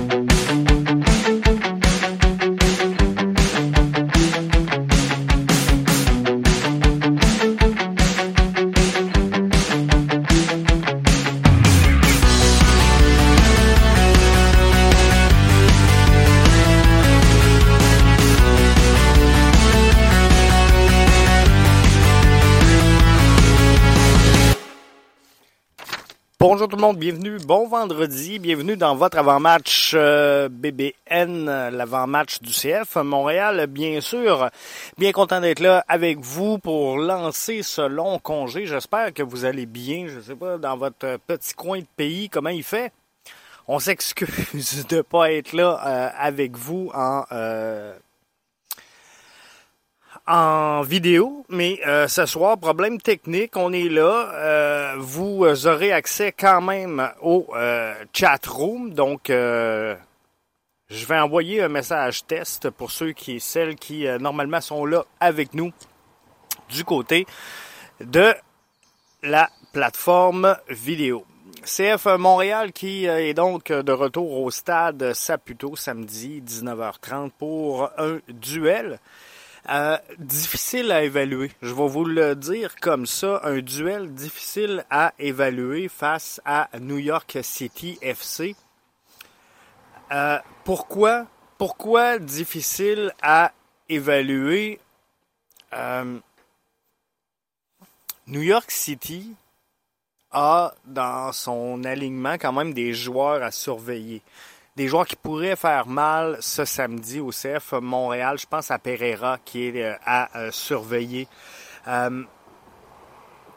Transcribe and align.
Bonjour 0.00 0.24
tout 0.24 1.09
bienvenue, 27.10 27.38
bon 27.44 27.66
vendredi, 27.66 28.38
bienvenue 28.38 28.76
dans 28.76 28.94
votre 28.94 29.18
avant-match 29.18 29.94
euh, 29.96 30.48
BBN, 30.48 31.46
l'avant-match 31.70 32.40
du 32.40 32.52
CF 32.52 32.94
Montréal, 33.02 33.66
bien 33.66 34.00
sûr. 34.00 34.48
Bien 34.96 35.10
content 35.10 35.40
d'être 35.40 35.58
là 35.58 35.84
avec 35.88 36.20
vous 36.20 36.58
pour 36.58 36.98
lancer 36.98 37.64
ce 37.64 37.82
long 37.82 38.20
congé. 38.20 38.66
J'espère 38.66 39.12
que 39.12 39.24
vous 39.24 39.44
allez 39.44 39.66
bien, 39.66 40.06
je 40.06 40.20
sais 40.20 40.36
pas, 40.36 40.56
dans 40.56 40.76
votre 40.76 41.18
petit 41.26 41.52
coin 41.54 41.80
de 41.80 41.86
pays, 41.96 42.28
comment 42.28 42.50
il 42.50 42.62
fait? 42.62 42.92
On 43.66 43.80
s'excuse 43.80 44.86
de 44.88 45.00
pas 45.02 45.32
être 45.32 45.52
là 45.52 45.80
euh, 45.84 46.10
avec 46.16 46.56
vous 46.56 46.92
en 46.94 47.24
euh, 47.32 47.92
en 50.30 50.82
vidéo, 50.82 51.44
mais 51.48 51.80
euh, 51.88 52.06
ce 52.06 52.24
soir, 52.24 52.56
problème 52.56 53.00
technique, 53.00 53.56
on 53.56 53.72
est 53.72 53.88
là. 53.88 54.30
Euh, 54.32 54.94
vous 54.98 55.44
aurez 55.66 55.92
accès 55.92 56.30
quand 56.30 56.60
même 56.60 57.10
au 57.20 57.48
euh, 57.56 57.94
chat 58.12 58.46
room, 58.46 58.94
donc 58.94 59.22
je 59.28 59.96
vais 60.88 61.18
envoyer 61.18 61.62
un 61.62 61.68
message 61.68 62.24
test 62.26 62.70
pour 62.70 62.92
ceux 62.92 63.10
qui 63.10 63.40
celles 63.40 63.74
qui 63.74 64.06
normalement 64.20 64.60
sont 64.60 64.86
là 64.86 65.04
avec 65.18 65.52
nous 65.54 65.72
du 66.68 66.84
côté 66.84 67.26
de 68.00 68.32
la 69.24 69.50
plateforme 69.72 70.56
vidéo. 70.68 71.24
CF 71.64 72.06
Montréal 72.18 72.72
qui 72.72 73.06
est 73.06 73.34
donc 73.34 73.72
de 73.72 73.92
retour 73.92 74.40
au 74.40 74.50
stade 74.52 75.12
Saputo 75.12 75.74
samedi 75.74 76.40
19h30 76.46 77.30
pour 77.36 77.90
un 77.98 78.20
duel 78.28 79.00
euh, 79.68 79.98
difficile 80.18 80.90
à 80.90 81.02
évaluer. 81.02 81.52
Je 81.60 81.74
vais 81.74 81.88
vous 81.88 82.04
le 82.04 82.34
dire 82.34 82.74
comme 82.80 83.06
ça, 83.06 83.40
un 83.44 83.58
duel 83.60 84.14
difficile 84.14 84.84
à 84.90 85.12
évaluer 85.18 85.88
face 85.88 86.40
à 86.44 86.68
New 86.80 86.98
York 86.98 87.38
City 87.42 87.98
FC. 88.00 88.56
Euh, 90.12 90.38
pourquoi, 90.64 91.26
pourquoi 91.58 92.18
difficile 92.18 93.12
à 93.22 93.52
évaluer 93.88 94.80
euh, 95.74 96.18
New 98.26 98.42
York 98.42 98.70
City 98.70 99.34
a 100.32 100.72
dans 100.84 101.32
son 101.32 101.84
alignement 101.84 102.34
quand 102.34 102.52
même 102.52 102.72
des 102.72 102.94
joueurs 102.94 103.42
à 103.42 103.50
surveiller 103.50 104.22
des 104.80 104.88
joueurs 104.88 105.06
qui 105.06 105.16
pourraient 105.16 105.56
faire 105.56 105.86
mal 105.86 106.38
ce 106.40 106.64
samedi 106.64 107.20
au 107.20 107.28
CF 107.32 107.72
Montréal. 107.82 108.38
Je 108.38 108.46
pense 108.46 108.70
à 108.70 108.78
Pereira 108.78 109.36
qui 109.44 109.66
est 109.66 109.84
euh, 109.84 109.94
à 110.06 110.38
euh, 110.38 110.50
surveiller, 110.50 111.28
euh, 111.86 112.24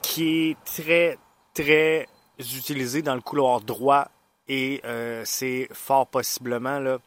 qui 0.02 0.50
est 0.50 0.58
très, 0.66 1.18
très 1.54 2.10
utilisé 2.38 3.02
dans 3.02 3.16
le 3.16 3.22
couloir 3.22 3.62
droit 3.62 4.10
et 4.50 4.82
c'est 5.24 5.70
fort 5.72 6.08
possiblement 6.08 6.78
là, 6.80 6.98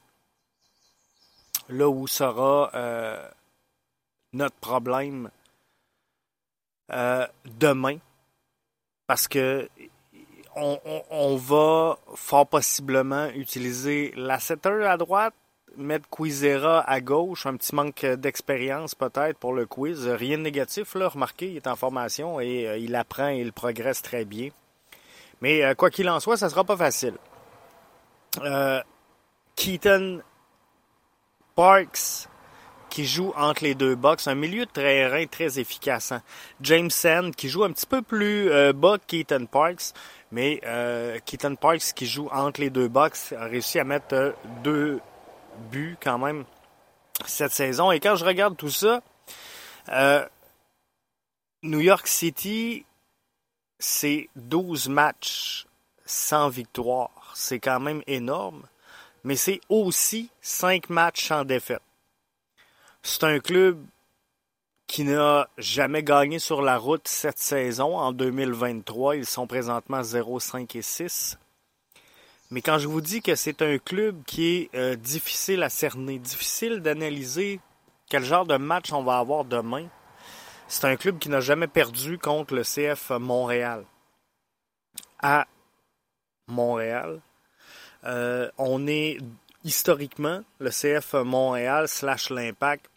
là 1.68 1.86
où 1.86 2.06
sera 2.06 2.72
notre 4.32 4.56
problème 4.56 5.30
demain. 6.88 7.98
Parce 9.06 9.28
que 9.28 9.68
on, 10.56 11.36
va 11.36 11.98
fort 12.14 12.46
possiblement 12.46 13.28
utiliser 13.34 14.12
la 14.16 14.38
setter 14.38 14.84
à 14.84 14.96
droite, 14.96 15.34
mettre 15.76 16.08
Quizera 16.08 16.80
à 16.80 17.00
gauche, 17.00 17.46
un 17.46 17.56
petit 17.56 17.74
manque 17.74 18.06
d'expérience 18.06 18.94
peut-être 18.94 19.38
pour 19.38 19.52
le 19.52 19.66
quiz. 19.66 20.08
Rien 20.08 20.38
de 20.38 20.42
négatif, 20.42 20.94
là, 20.94 21.08
remarquez, 21.08 21.50
il 21.50 21.56
est 21.56 21.66
en 21.66 21.76
formation 21.76 22.40
et 22.40 22.66
euh, 22.66 22.78
il 22.78 22.94
apprend 22.94 23.28
et 23.28 23.40
il 23.40 23.52
progresse 23.52 24.00
très 24.00 24.24
bien. 24.24 24.48
Mais 25.42 25.62
euh, 25.62 25.74
quoi 25.74 25.90
qu'il 25.90 26.08
en 26.08 26.20
soit, 26.20 26.38
ça 26.38 26.48
sera 26.48 26.64
pas 26.64 26.76
facile. 26.76 27.14
Euh, 28.42 28.80
Keaton 29.54 30.22
Parks 31.54 32.28
qui 32.96 33.04
joue 33.04 33.30
entre 33.36 33.62
les 33.62 33.74
deux 33.74 33.94
box, 33.94 34.26
un 34.26 34.34
milieu 34.34 34.64
de 34.64 34.70
terrain 34.70 35.26
très 35.26 35.58
efficace. 35.58 36.12
Hein. 36.12 36.22
James 36.62 36.88
Sand 36.88 37.36
qui 37.36 37.50
joue 37.50 37.62
un 37.62 37.70
petit 37.70 37.84
peu 37.84 38.00
plus 38.00 38.48
bas 38.72 38.96
que 38.96 39.04
Keaton 39.06 39.44
Parks, 39.44 39.92
mais 40.30 40.60
euh, 40.64 41.18
Keaton 41.24 41.56
Parks, 41.56 41.92
qui 41.94 42.06
joue 42.06 42.28
entre 42.32 42.60
les 42.60 42.70
deux 42.70 42.88
box, 42.88 43.32
a 43.32 43.44
réussi 43.44 43.78
à 43.78 43.84
mettre 43.84 44.14
euh, 44.14 44.32
deux 44.62 45.00
buts 45.70 45.96
quand 46.02 46.18
même 46.18 46.44
cette 47.26 47.52
saison. 47.52 47.92
Et 47.92 48.00
quand 48.00 48.16
je 48.16 48.24
regarde 48.24 48.56
tout 48.56 48.70
ça, 48.70 49.02
euh, 49.90 50.26
New 51.62 51.80
York 51.80 52.06
City, 52.06 52.84
c'est 53.78 54.28
12 54.36 54.88
matchs 54.88 55.66
sans 56.04 56.48
victoire. 56.48 57.32
C'est 57.34 57.60
quand 57.60 57.80
même 57.80 58.02
énorme. 58.06 58.66
Mais 59.22 59.36
c'est 59.36 59.60
aussi 59.68 60.30
5 60.40 60.88
matchs 60.88 61.28
sans 61.28 61.44
défaite. 61.44 61.82
C'est 63.08 63.22
un 63.22 63.38
club 63.38 63.86
qui 64.88 65.04
n'a 65.04 65.48
jamais 65.58 66.02
gagné 66.02 66.40
sur 66.40 66.60
la 66.60 66.76
route 66.76 67.06
cette 67.06 67.38
saison. 67.38 67.96
En 67.96 68.10
2023, 68.10 69.14
ils 69.14 69.24
sont 69.24 69.46
présentement 69.46 70.02
0, 70.02 70.40
5 70.40 70.74
et 70.74 70.82
6. 70.82 71.38
Mais 72.50 72.62
quand 72.62 72.78
je 72.80 72.88
vous 72.88 73.00
dis 73.00 73.22
que 73.22 73.36
c'est 73.36 73.62
un 73.62 73.78
club 73.78 74.24
qui 74.26 74.48
est 74.48 74.74
euh, 74.74 74.96
difficile 74.96 75.62
à 75.62 75.68
cerner, 75.68 76.18
difficile 76.18 76.80
d'analyser 76.80 77.60
quel 78.10 78.24
genre 78.24 78.44
de 78.44 78.56
match 78.56 78.92
on 78.92 79.04
va 79.04 79.18
avoir 79.18 79.44
demain, 79.44 79.86
c'est 80.66 80.86
un 80.86 80.96
club 80.96 81.20
qui 81.20 81.28
n'a 81.28 81.40
jamais 81.40 81.68
perdu 81.68 82.18
contre 82.18 82.56
le 82.56 82.62
CF 82.62 83.10
Montréal. 83.20 83.84
À 85.20 85.46
Montréal, 86.48 87.20
euh, 88.02 88.50
on 88.58 88.88
est 88.88 89.18
historiquement 89.62 90.42
le 90.58 90.70
CF 90.70 91.14
Montréal 91.14 91.86
slash 91.86 92.30
l'Impact 92.30 92.90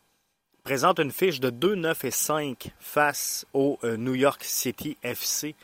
présente 0.69 0.99
une 0.99 1.11
fiche 1.11 1.39
de 1.39 1.49
2, 1.49 1.73
9 1.73 2.05
et 2.05 2.11
5 2.11 2.71
face 2.79 3.43
au 3.55 3.79
euh, 3.83 3.97
New 3.97 4.13
York 4.13 4.43
City 4.43 4.99
FC. 5.01 5.55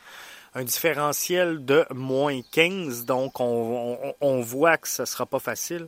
Un 0.55 0.63
différentiel 0.63 1.63
de 1.63 1.85
moins 1.93 2.41
15, 2.41 3.05
donc 3.05 3.39
on, 3.39 4.41
voit 4.41 4.79
que 4.79 4.87
ce 4.87 5.03
ne 5.03 5.05
sera 5.05 5.27
pas 5.27 5.37
facile. 5.37 5.85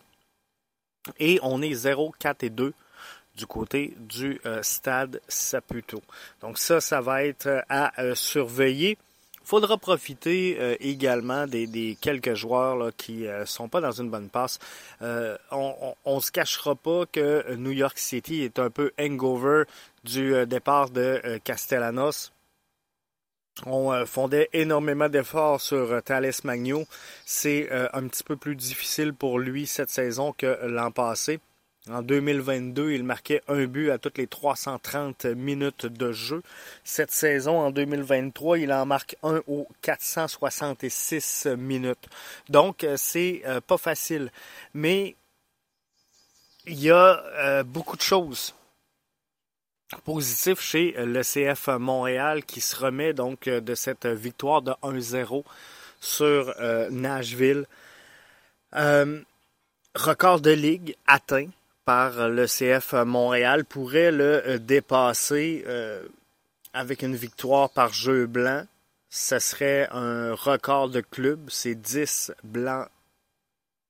Et 1.18 1.40
on 1.42 1.64
est 1.64 1.74
0, 1.74 2.14
4 2.20 2.44
et 2.44 2.52
2 2.52 2.76
du 3.36 3.48
côté 3.48 3.96
du 3.98 4.40
euh, 4.46 4.62
stade 4.62 5.20
Saputo. 5.28 6.00
Donc 6.42 6.60
ça, 6.60 6.80
ça 6.80 7.02
va 7.02 7.24
être 7.24 7.48
euh, 7.48 7.62
à 7.70 8.14
surveiller 8.14 9.00
faudra 9.48 9.78
profiter 9.78 10.58
euh, 10.60 10.76
également 10.82 11.48
des, 11.48 11.98
quelques 12.02 12.34
joueurs 12.34 12.92
qui 12.98 13.20
ne 13.20 13.28
euh, 13.28 13.46
sont 13.46 13.70
pas 13.70 13.80
dans 13.80 13.94
une 13.94 14.10
bonne 14.10 14.28
passe. 14.28 14.60
Euh, 15.02 15.38
on, 15.52 15.96
ne 16.06 16.20
se 16.20 16.32
cachera 16.34 16.76
pas 16.76 17.06
que 17.06 17.56
New 17.56 17.72
York 17.72 17.98
City 17.98 18.44
est 18.44 18.60
un 18.60 18.70
peu 18.70 18.92
hangover 19.00 19.64
du 20.04 20.46
départ 20.46 20.90
de 20.90 21.40
Castellanos. 21.46 22.34
On 23.66 24.06
fondait 24.06 24.50
énormément 24.54 25.10
d'efforts 25.10 25.62
sur 25.62 26.04
Thales 26.04 26.32
Magno. 26.44 26.86
C'est 27.26 27.70
un 27.72 28.08
petit 28.08 28.24
peu 28.24 28.36
plus 28.36 28.56
difficile 28.56 29.14
pour 29.14 29.40
lui 29.40 29.66
cette 29.66 29.90
saison 29.90 30.34
que 30.34 30.60
l'an 30.68 30.92
passé. 30.92 31.40
En 31.90 32.02
2022, 32.02 32.92
il 32.92 33.04
marquait 33.04 33.42
un 33.48 33.66
but 33.66 33.92
à 33.92 33.98
toutes 33.98 34.18
les 34.18 34.28
330 34.28 35.26
minutes 35.26 35.86
de 35.86 36.12
jeu. 36.12 36.42
Cette 36.84 37.12
saison, 37.12 37.60
en 37.60 37.72
2023, 37.72 38.60
il 38.60 38.74
en 38.74 38.86
marque 38.86 39.16
un 39.24 39.42
aux 39.48 39.68
466 39.82 41.48
minutes. 41.58 42.08
Donc, 42.50 42.84
euh, 42.84 42.96
c'est 42.98 43.42
euh, 43.46 43.62
pas 43.62 43.78
facile. 43.78 44.32
Mais 44.74 45.16
il 46.66 46.82
y 46.82 46.92
a 46.92 47.24
euh, 47.24 47.64
beaucoup 47.64 47.96
de 47.96 48.02
choses 48.02 48.54
positives 50.04 50.60
chez 50.60 50.94
le 50.98 51.22
CF 51.22 51.70
Montréal 51.80 52.44
qui 52.44 52.60
se 52.60 52.76
remet 52.76 53.14
donc 53.14 53.48
de 53.48 53.76
cette 53.76 54.06
victoire 54.06 54.62
de 54.62 54.72
1-0 54.84 55.46
sur 56.02 56.54
Nashville. 56.92 57.66
record 58.74 60.42
de 60.42 60.52
ligue 60.52 60.98
atteint 61.08 61.48
par 61.88 62.28
le 62.28 62.48
CF 62.48 62.92
Montréal 63.06 63.64
pourrait 63.64 64.12
le 64.12 64.46
euh, 64.46 64.58
dépasser 64.58 65.64
euh, 65.68 66.06
avec 66.74 67.02
une 67.02 67.16
victoire 67.16 67.70
par 67.70 67.94
jeu 67.94 68.26
blanc. 68.26 68.66
Ce 69.10 69.40
serait 69.40 69.88
un 69.92 70.34
record 70.34 70.90
de 70.90 71.00
club. 71.00 71.50
C'est 71.50 71.76
10 71.76 72.34
blancs 72.44 72.90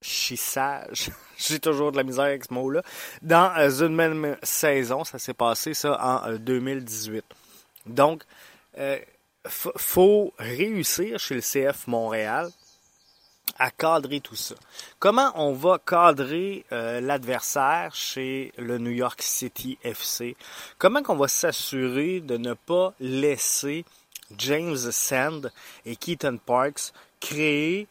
j'ai 0.00 1.58
toujours 1.58 1.90
de 1.90 1.96
la 1.96 2.04
misère 2.04 2.26
avec 2.26 2.44
ce 2.44 2.54
mot-là, 2.54 2.82
dans 3.20 3.68
une 3.68 3.96
même 3.96 4.36
saison. 4.44 5.02
Ça 5.02 5.18
s'est 5.18 5.34
passé 5.34 5.74
ça 5.74 5.98
en 6.00 6.36
2018. 6.36 7.24
Donc, 7.86 8.22
euh, 8.78 8.96
faut 9.48 10.32
réussir 10.38 11.18
chez 11.18 11.34
le 11.34 11.40
CF 11.40 11.88
Montréal 11.88 12.48
à 13.58 13.70
cadrer 13.70 14.20
tout 14.20 14.36
ça. 14.36 14.54
Comment 14.98 15.32
on 15.34 15.52
va 15.52 15.78
cadrer 15.78 16.64
euh, 16.72 17.00
l'adversaire 17.00 17.94
chez 17.94 18.52
le 18.58 18.78
New 18.78 18.90
York 18.90 19.22
City 19.22 19.78
FC? 19.82 20.36
Comment 20.78 21.02
qu'on 21.02 21.16
va 21.16 21.28
s'assurer 21.28 22.20
de 22.20 22.36
ne 22.36 22.54
pas 22.54 22.94
laisser 23.00 23.84
James 24.36 24.76
Sand 24.76 25.52
et 25.86 25.96
Keaton 25.96 26.38
Parks 26.44 26.92
créer 27.20 27.88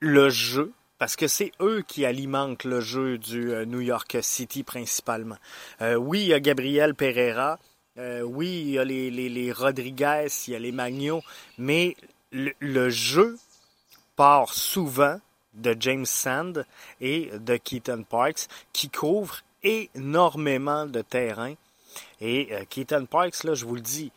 le 0.00 0.30
jeu? 0.30 0.72
Parce 0.98 1.14
que 1.14 1.28
c'est 1.28 1.52
eux 1.60 1.84
qui 1.86 2.04
alimentent 2.04 2.64
le 2.64 2.80
jeu 2.80 3.18
du 3.18 3.52
euh, 3.52 3.64
New 3.64 3.80
York 3.80 4.18
City 4.20 4.64
principalement. 4.64 5.36
Euh, 5.80 5.94
oui, 5.94 6.22
il 6.22 6.28
y 6.28 6.34
a 6.34 6.40
Gabriel 6.40 6.94
Pereira, 6.94 7.58
oui, 8.22 8.60
il 8.60 8.70
y 8.70 8.78
a 8.78 8.84
les, 8.84 9.10
les, 9.10 9.50
Rodriguez, 9.50 10.28
il 10.46 10.52
y 10.52 10.54
a 10.54 10.60
les 10.60 10.70
Magno, 10.70 11.20
mais 11.56 11.96
le 12.30 12.90
jeu 12.90 13.36
part 14.18 14.52
souvent 14.52 15.20
de 15.54 15.76
James 15.78 16.04
Sand 16.04 16.66
et 17.00 17.30
de 17.38 17.56
Keaton 17.56 18.02
Parks 18.02 18.48
qui 18.72 18.90
couvrent 18.90 19.42
énormément 19.62 20.86
de 20.86 21.02
terrain. 21.02 21.54
Et 22.20 22.48
euh, 22.50 22.64
Keaton 22.68 23.06
Parks, 23.06 23.44
là, 23.44 23.54
je 23.54 23.64
vous 23.64 23.76
le 23.76 23.80
dis, 23.80 24.10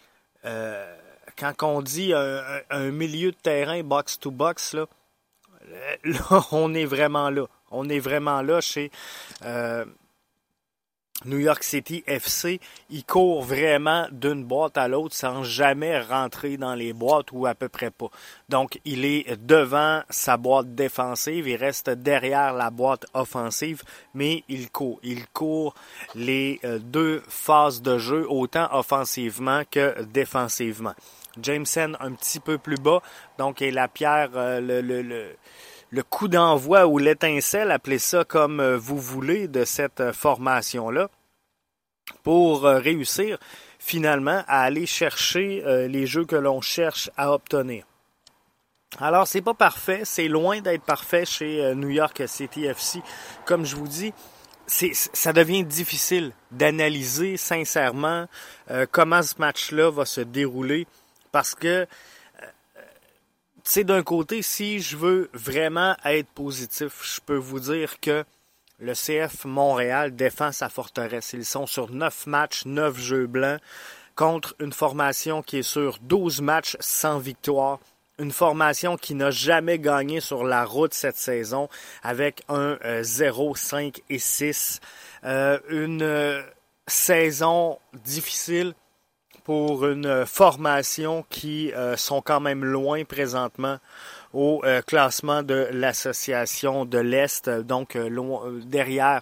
euh, 0.44 0.92
quand 1.38 1.54
on 1.62 1.84
dit 1.84 2.14
un, 2.16 2.92
milieu 2.92 3.32
de 3.32 3.38
terrain 3.38 3.84
box-to-box, 3.84 4.74
là, 4.74 4.86
là, 6.04 6.46
on 6.52 6.74
est 6.74 6.86
vraiment 6.86 7.30
là. 7.30 7.46
On 7.70 7.88
est 7.88 8.00
vraiment 8.00 8.42
là 8.42 8.60
chez 8.60 8.92
euh, 9.44 9.86
New 11.26 11.38
York 11.38 11.64
City 11.64 12.04
FC, 12.08 12.60
il 12.90 13.06
court 13.06 13.44
vraiment 13.44 14.08
d'une 14.12 14.44
boîte 14.44 14.78
à 14.78 14.88
l'autre 14.88 15.16
sans 15.16 15.44
jamais 15.44 16.00
rentrer 16.02 16.58
dans 16.58 16.74
les 16.74 16.94
boîtes 16.94 17.32
ou 17.32 17.46
à 17.46 17.54
peu 17.54 17.70
près 17.70 17.92
pas. 17.92 18.10
Donc, 18.50 18.80
il 18.86 19.06
est 19.06 19.40
devant 19.46 20.02
sa 20.10 20.38
boîte 20.38 20.74
défensive, 20.74 21.48
il 21.48 21.56
reste 21.56 21.90
derrière 21.90 22.54
la 22.54 22.72
boîte 22.72 23.06
offensive, 23.14 23.84
mais 24.14 24.44
il 24.50 24.70
court. 24.72 25.00
Il 25.04 25.28
court 25.28 25.76
les 26.16 26.60
euh, 26.64 26.80
deux 26.80 27.22
phases 27.28 27.82
de 27.82 27.98
jeu, 27.98 28.26
autant 28.28 28.68
offensivement 28.72 29.62
que 29.70 30.02
défensivement. 30.04 30.94
Jameson 31.42 31.94
un 32.00 32.12
petit 32.14 32.40
peu 32.40 32.58
plus 32.58 32.78
bas, 32.78 33.02
donc 33.38 33.62
est 33.62 33.72
la 33.72 33.88
pierre, 33.88 34.32
euh, 34.36 34.60
le, 34.60 34.82
le, 34.82 35.02
le 35.02 35.36
le 35.92 36.04
coup 36.04 36.30
d'envoi 36.30 36.88
ou 36.88 36.98
l'étincelle, 36.98 37.70
appelez 37.70 38.00
ça 38.00 38.24
comme 38.24 38.60
euh, 38.62 38.78
vous 38.78 38.98
voulez, 38.98 39.48
de 39.48 39.66
cette 39.66 40.00
euh, 40.00 40.14
formation-là, 40.14 41.10
pour 42.24 42.66
euh, 42.66 42.80
réussir 42.80 43.38
finalement 43.78 44.44
à 44.48 44.62
aller 44.62 44.86
chercher 44.86 45.64
les 45.88 46.06
jeux 46.06 46.24
que 46.24 46.36
l'on 46.36 46.62
cherche 46.62 47.10
à 47.18 47.34
obtenir. 47.34 47.84
Alors, 49.00 49.26
c'est 49.26 49.42
pas 49.42 49.56
parfait, 49.56 50.02
c'est 50.04 50.28
loin 50.28 50.62
d'être 50.62 50.84
parfait 50.84 51.26
chez 51.26 51.74
New 51.74 51.90
York 51.90 52.22
City 52.28 52.66
FC. 52.66 53.02
Comme 53.44 53.66
je 53.66 53.76
vous 53.76 53.88
dis, 53.88 54.14
ça 54.68 55.34
devient 55.34 55.64
difficile 55.64 56.32
d'analyser 56.52 57.38
sincèrement 57.38 58.28
comment 58.92 59.24
ce 59.24 59.34
match-là 59.40 59.90
va 59.90 60.06
se 60.06 60.22
dérouler 60.22 60.86
parce 61.32 61.56
que 61.56 61.88
sais, 63.64 63.84
d'un 63.84 64.04
côté, 64.04 64.42
si 64.42 64.80
je 64.80 64.98
veux 64.98 65.30
vraiment 65.34 65.96
être 66.06 66.30
positif, 66.30 67.02
je 67.04 67.20
peux 67.26 67.38
vous 67.38 67.60
dire 67.60 68.00
que 68.00 68.24
le 68.80 68.94
CF 68.94 69.46
Montréal 69.46 70.16
défend 70.16 70.52
sa 70.52 70.70
forteresse. 70.70 71.34
Ils 71.34 71.46
sont 71.46 71.68
sur 71.68 71.92
9 71.92 72.28
matchs, 72.28 72.66
9 72.66 72.98
jeux 72.98 73.28
blancs 73.28 73.62
contre 74.16 74.56
une 74.60 74.74
formation 74.74 75.42
qui 75.42 75.58
est 75.58 75.64
sur 75.64 76.00
12 76.02 76.42
matchs 76.42 76.78
sans 76.80 77.20
victoire. 77.20 77.80
Une 78.20 78.32
formation 78.32 78.98
qui 78.98 79.16
n'a 79.16 79.32
jamais 79.32 79.80
gagné 79.80 80.20
sur 80.20 80.44
la 80.44 80.66
route 80.66 80.94
cette 80.94 81.18
saison 81.18 81.70
avec 82.04 82.44
un 82.50 82.78
0, 83.02 83.52
euh, 83.52 83.56
5 83.56 84.02
et 84.10 84.20
6. 84.20 84.80
Euh, 85.24 85.60
une 85.70 86.02
euh, 86.02 86.42
saison 86.88 87.80
difficile 87.94 88.74
pour 89.44 89.88
une 89.88 90.26
formation 90.26 91.26
qui 91.30 91.74
euh, 91.74 91.98
sont 91.98 92.22
quand 92.22 92.40
même 92.40 92.64
loin 92.64 93.04
présentement 93.04 93.78
au 94.34 94.62
euh, 94.64 94.82
classement 94.82 95.44
de 95.44 95.68
l'association 95.72 96.86
de 96.86 96.98
l'Est, 96.98 97.50
donc 97.50 97.96
euh, 97.96 98.62
derrière 98.64 99.20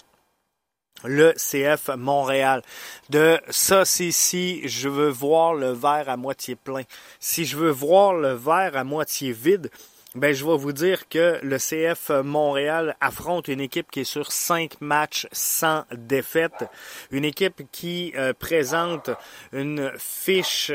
le 1.04 1.34
CF 1.34 1.90
Montréal. 1.96 2.62
De 3.10 3.40
ça, 3.50 3.86
c'est 3.86 4.12
si 4.12 4.68
je 4.68 4.90
veux 4.90 5.10
voir 5.10 5.54
le 5.54 5.72
verre 5.72 6.10
à 6.10 6.18
moitié 6.18 6.56
plein. 6.56 6.84
Si 7.20 7.46
je 7.46 7.58
veux 7.58 7.72
voir 7.72 8.14
le 8.14 8.34
verre 8.34 8.76
à 8.76 8.84
moitié 8.84 9.32
vide, 9.32 9.72
ben, 10.16 10.34
je 10.34 10.44
vais 10.44 10.58
vous 10.58 10.72
dire 10.72 11.08
que 11.08 11.40
le 11.44 11.58
CF 11.58 12.10
Montréal 12.24 12.96
affronte 13.00 13.48
une 13.48 13.62
équipe 13.62 13.92
qui 13.92 14.00
est 14.00 14.06
sur 14.06 14.32
cinq 14.32 14.82
matchs 14.82 15.28
sans 15.32 15.86
défaite. 15.96 16.66
Une 17.12 17.26
équipe 17.26 17.62
qui 17.72 18.14
euh, 18.16 18.34
présente 18.34 19.12
une 19.54 19.92
fiche 20.00 20.72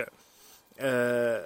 euh, 0.81 1.45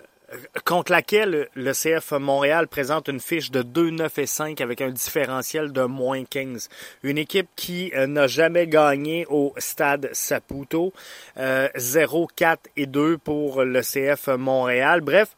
contre 0.67 0.93
laquelle 0.93 1.49
le 1.55 1.73
CF 1.73 2.13
Montréal 2.13 2.69
présente 2.69 3.09
une 3.09 3.21
fiche 3.21 3.51
de 3.51 3.63
2, 3.63 3.89
9 3.89 4.19
et 4.19 4.27
5 4.27 4.61
avec 4.61 4.83
un 4.83 4.91
différentiel 4.91 5.73
de 5.73 5.85
moins 5.85 6.25
15. 6.25 6.69
Une 7.03 7.17
équipe 7.17 7.49
qui 7.57 7.91
euh, 7.95 8.07
n'a 8.07 8.27
jamais 8.27 8.67
gagné 8.67 9.25
au 9.31 9.55
stade 9.57 10.11
Saputo. 10.13 10.93
0, 11.39 12.29
4 12.37 12.69
et 12.77 12.85
2 12.85 13.17
pour 13.17 13.65
le 13.65 13.81
CF 13.81 14.29
Montréal. 14.37 15.01
Bref, 15.01 15.35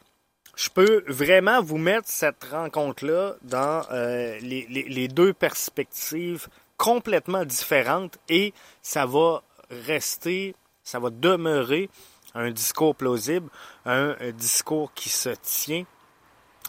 je 0.55 0.69
peux 0.69 1.03
vraiment 1.07 1.61
vous 1.61 1.77
mettre 1.77 2.07
cette 2.07 2.43
rencontre-là 2.45 3.35
dans 3.41 3.83
euh, 3.91 4.37
les, 4.39 5.07
deux 5.07 5.33
perspectives 5.33 6.47
complètement 6.77 7.45
différentes 7.45 8.17
et 8.29 8.53
ça 8.81 9.05
va 9.05 9.43
rester, 9.69 10.55
ça 10.83 10.99
va 10.99 11.09
demeurer 11.09 11.89
un 12.33 12.51
discours 12.51 12.95
plausible, 12.95 13.49
un, 13.85 14.15
discours 14.31 14.93
qui 14.93 15.09
se 15.09 15.29
tient. 15.41 15.85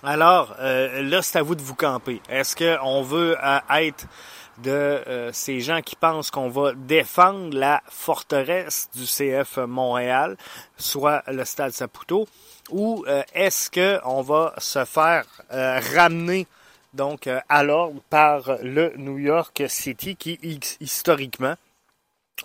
Alors, 0.02 0.56
euh, 0.58 1.02
là, 1.02 1.22
c'est 1.22 1.38
à 1.38 1.42
vous 1.42 1.54
de 1.54 1.62
vous 1.62 1.76
camper. 1.76 2.20
Est-ce 2.28 2.56
qu'on 2.56 3.02
veut 3.02 3.36
euh, 3.42 3.58
être 3.70 4.06
de 4.58 5.30
ces 5.32 5.60
gens 5.60 5.80
qui 5.80 5.96
pensent 5.96 6.30
qu'on 6.30 6.48
va 6.48 6.72
défendre 6.74 7.56
la 7.56 7.82
forteresse 7.86 8.88
du 8.94 9.04
CF 9.04 9.58
Montréal, 9.58 10.36
soit 10.76 11.22
le 11.28 11.44
Stade 11.44 11.72
Saputo, 11.72 12.26
ou 12.70 13.04
euh, 13.06 13.22
est-ce 13.34 13.70
qu'on 13.70 14.22
va 14.22 14.54
se 14.58 14.84
faire 14.84 15.24
euh, 15.52 15.80
ramener 15.94 16.46
donc 16.94 17.26
euh, 17.26 17.40
à 17.48 17.62
l'ordre 17.62 18.00
par 18.10 18.58
le 18.62 18.92
New 18.96 19.18
York 19.18 19.62
City 19.68 20.16
qui 20.16 20.38
historiquement 20.80 21.54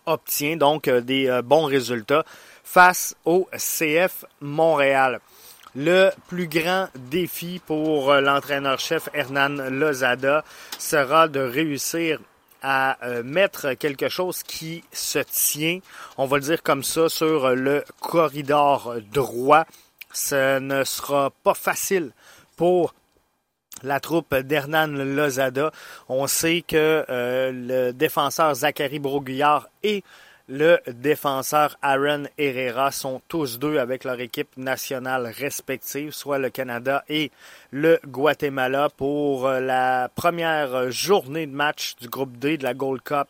obtient 0.06 0.58
donc 0.58 0.90
des 0.90 1.42
bons 1.44 1.66
résultats 1.66 2.24
face 2.64 3.16
au 3.26 3.48
CF 3.52 4.26
Montréal? 4.42 5.20
Le 5.78 6.10
plus 6.28 6.48
grand 6.48 6.88
défi 6.96 7.62
pour 7.66 8.14
l'entraîneur-chef 8.14 9.10
Hernan 9.14 9.70
Lozada 9.70 10.44
sera 10.80 11.28
de 11.28 11.40
réussir 11.40 12.20
à 12.64 12.98
mettre 13.24 13.74
quelque 13.74 14.10
chose 14.10 14.42
qui 14.42 14.84
se 14.92 15.20
tient, 15.20 15.80
on 16.18 16.26
va 16.26 16.38
le 16.38 16.44
dire 16.44 16.64
comme 16.64 16.84
ça, 16.84 17.08
sur 17.08 17.56
le 17.56 17.84
corridor 18.02 18.96
droit 19.14 19.66
ce 20.18 20.60
ne 20.60 20.84
sera 20.84 21.32
pas 21.44 21.54
facile 21.54 22.12
pour 22.56 22.94
la 23.84 24.00
troupe 24.00 24.34
d'Hernan 24.34 24.88
Lozada. 24.88 25.72
On 26.10 26.26
sait 26.26 26.64
que 26.68 27.06
euh, 27.10 27.52
le 27.54 27.92
défenseur 27.94 28.56
Zachary 28.56 28.98
Broguillard 28.98 29.70
et 29.84 30.04
le 30.48 30.80
défenseur 30.88 31.78
Aaron 31.82 32.24
Herrera 32.38 32.92
sont 32.92 33.22
tous 33.28 33.60
deux 33.60 33.80
avec 33.80 34.04
leur 34.04 34.20
équipe 34.20 34.56
nationale 34.58 35.28
respective, 35.28 36.12
soit 36.12 36.40
le 36.40 36.50
Canada 36.50 37.04
et 37.10 37.32
le 37.72 38.00
Guatemala 38.08 38.90
pour 38.96 39.50
la 39.50 40.10
première 40.16 40.90
journée 40.92 41.46
de 41.46 41.52
match 41.52 41.96
du 42.00 42.08
groupe 42.08 42.38
D 42.38 42.58
de 42.58 42.64
la 42.64 42.74
Gold 42.74 43.02
Cup 43.02 43.28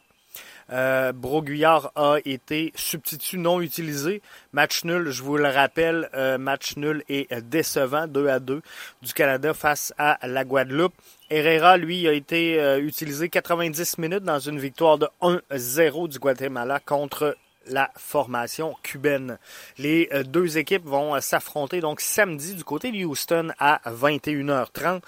euh, 0.71 1.13
Broguillard 1.13 1.91
a 1.95 2.17
été 2.25 2.73
substitut 2.75 3.37
non 3.37 3.61
utilisé. 3.61 4.21
Match 4.51 4.83
nul, 4.83 5.11
je 5.11 5.23
vous 5.23 5.37
le 5.37 5.47
rappelle, 5.47 6.09
euh, 6.13 6.37
match 6.37 6.75
nul 6.75 7.03
et 7.09 7.27
décevant, 7.43 8.07
2 8.07 8.27
à 8.27 8.39
2 8.39 8.61
du 9.01 9.13
Canada 9.13 9.53
face 9.53 9.93
à 9.97 10.19
la 10.27 10.43
Guadeloupe. 10.43 10.93
Herrera, 11.29 11.77
lui, 11.77 12.07
a 12.07 12.13
été 12.13 12.59
euh, 12.59 12.79
utilisé 12.81 13.29
90 13.29 13.97
minutes 13.97 14.23
dans 14.23 14.39
une 14.39 14.59
victoire 14.59 14.97
de 14.97 15.07
1-0 15.21 16.09
du 16.09 16.19
Guatemala 16.19 16.79
contre 16.79 17.37
la 17.67 17.91
formation 17.97 18.75
cubaine. 18.83 19.37
Les 19.77 20.09
euh, 20.13 20.23
deux 20.23 20.57
équipes 20.57 20.85
vont 20.85 21.19
s'affronter 21.21 21.81
donc 21.81 22.01
samedi 22.01 22.55
du 22.55 22.63
côté 22.63 22.91
de 22.91 23.05
Houston 23.05 23.51
à 23.59 23.81
21h30 23.85 25.01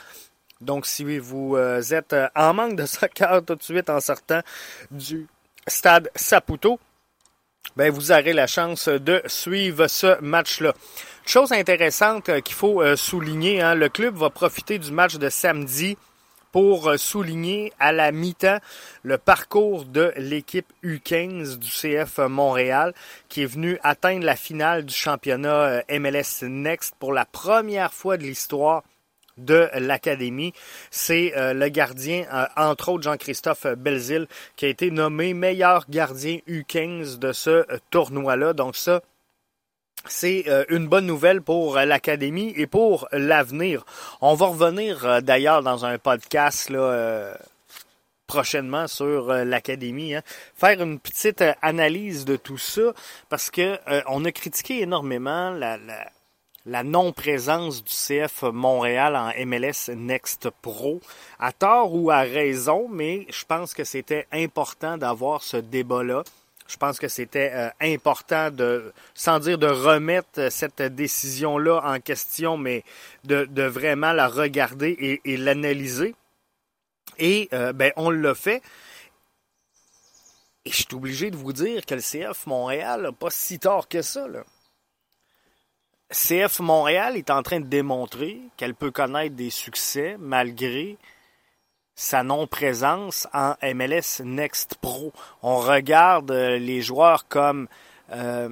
Donc, 0.62 0.86
si 0.86 1.18
vous 1.20 1.58
êtes 1.58 2.16
en 2.36 2.54
manque 2.54 2.75
de 2.75 2.86
soccer 2.86 3.44
tout 3.46 3.56
de 3.56 3.63
suite 3.63 3.89
en 3.89 4.00
sortant 4.00 4.42
du 4.92 5.28
stade 5.70 6.10
Saputo, 6.16 6.80
ben, 7.76 7.92
vous 7.92 8.12
aurez 8.12 8.34
la 8.34 8.48
chance 8.48 8.90
de 8.90 9.22
suivre 9.26 9.88
ce 9.88 10.20
match-là. 10.22 10.74
Chose 11.26 11.52
intéressante 11.52 12.42
qu'il 12.42 12.56
faut 12.56 12.84
souligner, 12.96 13.62
hein, 13.62 13.76
le 13.76 13.90
club 13.90 14.16
va 14.16 14.30
profiter 14.30 14.80
du 14.80 14.92
match 14.92 15.18
de 15.18 15.30
samedi 15.30 15.98
pour 16.52 16.92
souligner 16.98 17.72
à 17.80 17.92
la 17.92 18.12
mi-temps 18.12 18.58
le 19.04 19.18
parcours 19.18 19.86
de 19.86 20.12
l'équipe 20.18 20.72
U15 20.84 21.58
du 21.58 21.70
CF 21.70 22.18
Montréal 22.18 22.94
qui 23.28 23.44
est 23.44 23.46
venu 23.46 23.78
atteindre 23.84 24.26
la 24.26 24.36
finale 24.36 24.86
du 24.86 24.94
championnat 24.94 25.84
MLS 25.90 26.44
Next 26.44 26.96
pour 27.00 27.14
la 27.14 27.26
première 27.26 27.94
fois 27.94 28.18
de 28.18 28.24
l'histoire 28.24 28.84
de 29.39 29.69
l'Académie. 29.75 30.53
C'est 30.91 31.34
euh, 31.36 31.53
le 31.53 31.69
gardien, 31.69 32.25
euh, 32.34 32.46
entre 32.55 32.89
autres 32.89 33.03
Jean-Christophe 33.03 33.65
Belzil, 33.77 34.27
qui 34.55 34.65
a 34.65 34.69
été 34.69 34.91
nommé 34.91 35.34
meilleur 35.34 35.86
gardien 35.89 36.39
U15 36.48 37.19
de 37.19 37.31
ce 37.31 37.50
euh, 37.50 37.65
tournoi-là. 37.89 38.53
Donc 38.53 38.75
ça, 38.75 39.01
c'est 40.05 40.46
une 40.69 40.88
bonne 40.88 41.05
nouvelle 41.05 41.41
pour 41.41 41.75
l'Académie 41.75 42.53
et 42.55 42.67
pour 42.67 43.10
l'avenir. 43.12 43.86
On 44.22 44.34
va 44.34 44.46
revenir 44.46 45.22
d'ailleurs 45.22 45.62
dans 45.62 45.84
un 45.84 45.98
podcast 45.98 46.72
prochainement 48.25 48.88
sur 48.88 49.27
l'Académie, 49.43 50.15
hein. 50.15 50.22
faire 50.55 50.81
une 50.81 51.00
petite 51.00 51.43
analyse 51.62 52.24
de 52.24 52.38
tout 52.38 52.58
ça, 52.58 52.93
parce 53.27 53.51
que 53.51 53.77
on 54.08 54.24
a 54.24 54.31
critiqué 54.31 54.84
énormément 54.84 55.50
la 55.50 55.77
non-présence 56.84 57.84
du 57.84 57.92
CF 57.92 58.44
Montréal 58.44 59.16
en 59.16 59.32
MLS 59.46 59.90
Next 59.96 60.50
Pro, 60.62 61.02
à 61.40 61.52
tort 61.52 61.94
ou 61.94 62.12
à 62.12 62.20
raison, 62.20 62.88
mais 62.90 63.26
je 63.30 63.44
pense 63.46 63.74
que 63.74 63.84
c'était 63.84 64.28
important 64.32 64.98
d'avoir 64.98 65.44
ce 65.44 65.58
débat-là. 65.58 66.24
Je 66.68 66.78
pense 66.78 67.00
que 67.00 67.08
c'était 67.08 67.52
euh, 67.54 67.70
important 67.82 68.52
de, 68.52 68.94
sans 69.16 69.40
dire 69.40 69.58
de 69.58 69.66
remettre 69.66 70.52
cette 70.52 70.84
décision-là 70.84 71.82
en 71.84 72.00
question, 72.00 72.58
mais 72.58 72.84
de, 73.24 73.64
vraiment 73.64 74.14
la 74.14 74.28
regarder 74.28 75.22
et, 75.26 75.38
l'analyser. 75.38 76.14
Et 77.18 77.50
euh, 77.54 77.74
ben, 77.74 77.92
on 77.96 78.12
l'a 78.12 78.36
fait. 78.36 78.62
Et 80.66 80.70
je 80.70 80.76
suis 80.76 80.88
obligé 80.94 81.32
de 81.32 81.38
vous 81.38 81.54
dire 81.54 81.84
que 81.88 81.96
le 81.96 82.02
CF 82.02 82.46
Montréal 82.46 83.02
n'a 83.02 83.12
pas 83.12 83.32
si 83.32 83.58
tard 83.58 83.88
que 83.88 84.04
ça. 84.04 84.28
Là. 84.28 84.44
CF 86.12 86.60
Montréal 86.60 87.18
est 87.18 87.30
en 87.30 87.44
train 87.44 87.60
de 87.60 87.68
démontrer 87.68 88.42
qu'elle 88.58 88.74
peut 88.74 88.89
connaître 88.89 89.36
des 89.36 89.51
succès 89.51 90.16
malgré 90.20 90.98
sa 91.94 92.24
non-présence 92.24 93.28
en 93.32 93.54
MLS 93.62 94.24
Next 94.24 94.75
Pro. 94.82 95.13
On 95.44 95.58
regarde 95.58 96.32
euh, 96.32 96.58
les 96.58 96.82
joueurs 96.82 97.28
comme 97.28 97.68
euh, 98.12 98.50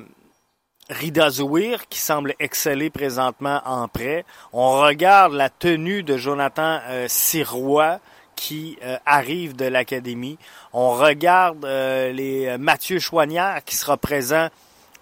Rida 0.90 1.30
Zouir, 1.32 1.88
qui 1.88 2.00
semble 2.00 2.36
exceller 2.40 2.90
présentement 2.90 3.62
en 3.66 3.88
prêt. 3.88 4.24
On 4.54 4.80
regarde 4.80 5.34
la 5.34 5.50
tenue 5.50 6.04
de 6.04 6.16
Jonathan 6.16 6.80
euh, 6.88 7.08
Sirois, 7.08 8.00
qui 8.36 8.78
euh, 8.84 8.98
arrive 9.06 9.56
de 9.56 9.66
l'académie. 9.66 10.38
On 10.74 10.92
regarde 10.92 11.66
les 11.66 12.56
Mathieu 12.60 13.00
Chouanière, 13.00 13.64
qui 13.66 13.76
sera 13.76 13.98
présent 13.98 14.50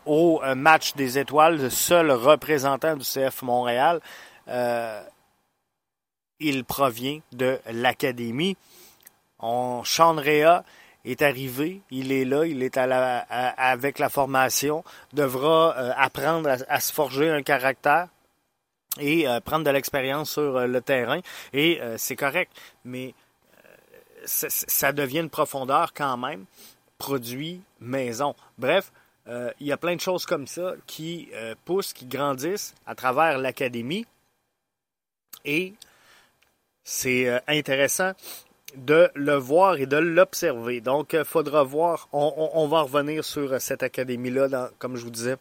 au 0.06 0.42
euh, 0.44 0.56
match 0.56 0.94
des 0.96 1.18
étoiles, 1.18 1.58
le 1.58 1.70
seul 1.70 2.12
représentant 2.12 2.96
du 2.96 3.04
CF 3.04 3.42
Montréal, 3.42 4.00
euh, 4.48 5.02
il 6.40 6.64
provient 6.66 7.20
de 7.32 7.60
l'académie. 7.72 8.58
On, 9.40 9.84
Sean 9.84 10.18
est 10.18 11.22
arrivé, 11.22 11.82
il 11.92 12.12
est 12.12 12.26
là, 12.26 12.46
il 12.46 12.64
est 12.64 12.78
avec 12.78 14.00
la 14.00 14.10
formation, 14.10 14.84
devra 15.14 15.78
euh, 15.78 15.94
apprendre 15.96 16.58
à, 16.68 16.80
se 16.80 16.94
forger 16.94 17.30
un 17.30 17.44
caractère 17.44 18.08
et 19.00 19.26
prendre 19.44 19.66
de 19.66 19.72
l'expérience 19.72 20.32
sur 20.32 20.66
le 20.68 20.82
terrain. 20.82 21.20
Et 21.52 21.82
c'est 21.98 22.16
correct, 22.16 22.50
mais 22.86 23.14
ça 24.24 24.94
devient 24.94 25.20
une 25.20 25.30
profondeur 25.30 25.94
quand 25.94 26.16
même, 26.16 26.46
produit 26.98 27.62
maison. 27.82 28.36
Bref, 28.58 28.94
euh, 29.28 29.52
il 29.60 29.68
y 29.68 29.72
a 29.72 29.78
plein 29.78 29.96
de 29.96 30.02
choses 30.02 30.26
comme 30.26 30.46
ça 30.46 30.74
qui 30.86 31.30
euh, 31.34 31.56
poussent, 31.66 31.94
qui 31.94 32.06
grandissent 32.06 32.76
à 32.86 32.96
travers 32.96 33.38
l'académie. 33.38 34.06
Et 35.44 35.74
c'est 36.84 37.28
euh, 37.28 37.40
intéressant 37.48 38.12
de 38.76 39.10
le 39.16 39.36
voir 39.36 39.78
et 39.78 39.88
de 39.88 39.98
l'observer. 39.98 40.82
Donc, 40.82 41.14
il 41.14 41.24
faudra 41.24 41.64
voir. 41.64 42.08
On, 42.12 42.68
va 42.68 42.82
revenir 42.82 43.24
sur 43.24 43.60
cette 43.62 43.84
académie-là, 43.84 44.72
comme 44.80 44.98
je 44.98 45.04
vous 45.04 45.12
disais, 45.12 45.38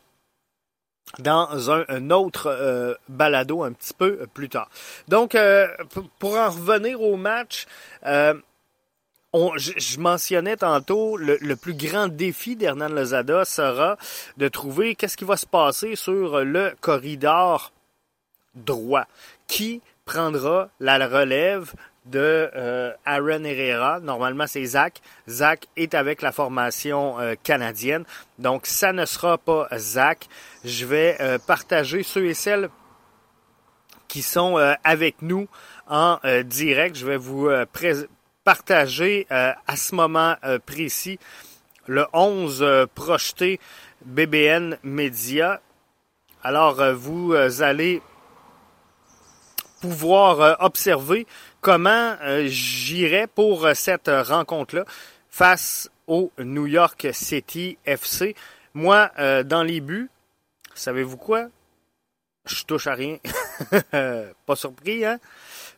dans 1.18 1.70
un, 1.70 2.10
autre 2.10 2.96
balado 3.08 3.64
un 3.64 3.72
petit 3.72 3.92
peu 3.92 4.24
plus 4.32 4.48
tard. 4.48 4.70
Donc, 5.08 5.36
pour 6.20 6.36
en 6.36 6.48
revenir 6.48 7.02
au 7.02 7.16
match, 7.16 7.66
je, 9.56 9.98
mentionnais 9.98 10.56
tantôt, 10.56 11.16
le, 11.16 11.54
plus 11.56 11.74
grand 11.74 12.08
défi 12.08 12.56
d'Hernan 12.56 12.88
Lozada 12.88 13.44
sera 13.44 13.96
de 14.36 14.48
trouver 14.48 14.94
qu'est-ce 14.94 15.16
qui 15.16 15.24
va 15.24 15.36
se 15.36 15.46
passer 15.46 15.96
sur 15.96 16.44
le 16.44 16.72
corridor 16.80 17.72
droit. 18.54 19.06
Qui 19.46 19.82
prendra 20.04 20.68
la 20.78 21.04
relève 21.06 21.72
de 22.06 22.50
euh, 22.54 22.92
Aaron 23.04 23.44
Herrera? 23.44 23.98
Normalement, 24.00 24.46
c'est 24.46 24.64
Zach. 24.64 25.00
Zach 25.28 25.66
est 25.76 25.94
avec 25.94 26.22
la 26.22 26.30
formation 26.30 27.18
euh, 27.18 27.34
canadienne. 27.42 28.04
Donc, 28.38 28.66
ça 28.66 28.92
ne 28.92 29.04
sera 29.04 29.36
pas 29.38 29.66
Zach. 29.76 30.28
Je 30.64 30.86
vais 30.86 31.16
euh, 31.20 31.38
partager 31.38 32.02
ceux 32.04 32.26
et 32.26 32.34
celles 32.34 32.68
qui 34.06 34.22
sont 34.22 34.58
avec 34.84 35.22
nous 35.22 35.48
en 35.88 36.20
direct. 36.44 36.94
Je 36.94 37.04
vais 37.04 37.16
vous 37.16 37.50
présenter 37.72 38.08
partager 38.44 39.26
euh, 39.32 39.52
à 39.66 39.76
ce 39.76 39.94
moment 39.94 40.36
euh, 40.44 40.58
précis 40.64 41.18
le 41.86 42.06
11 42.12 42.62
euh, 42.62 42.86
projeté 42.86 43.58
BBN 44.04 44.78
Media. 44.82 45.60
Alors, 46.42 46.92
vous 46.92 47.32
allez 47.62 48.02
pouvoir 49.80 50.58
observer 50.60 51.26
comment 51.62 52.16
j'irai 52.44 53.26
pour 53.26 53.66
cette 53.72 54.10
rencontre-là 54.10 54.84
face 55.30 55.90
au 56.06 56.30
New 56.38 56.66
York 56.66 57.06
City 57.12 57.78
FC. 57.86 58.36
Moi, 58.74 59.10
dans 59.44 59.62
les 59.62 59.80
buts, 59.80 60.10
savez-vous 60.74 61.16
quoi? 61.16 61.46
Je 62.44 62.62
touche 62.64 62.88
à 62.88 62.94
rien. 62.94 63.16
Pas 63.90 64.56
surpris, 64.56 65.02
hein? 65.06 65.18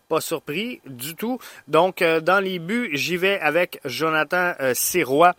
Pas 0.09 0.21
surpris 0.21 0.81
du 0.87 1.15
tout. 1.15 1.39
Donc, 1.69 2.03
euh, 2.03 2.21
dans 2.21 2.41
les 2.41 2.59
buts, 2.59 2.91
j'y 2.93 3.17
vais 3.17 3.39
avec 3.41 3.81
Jonathan 3.85 4.53
euh, 4.61 4.73
Sirois. 4.75 5.35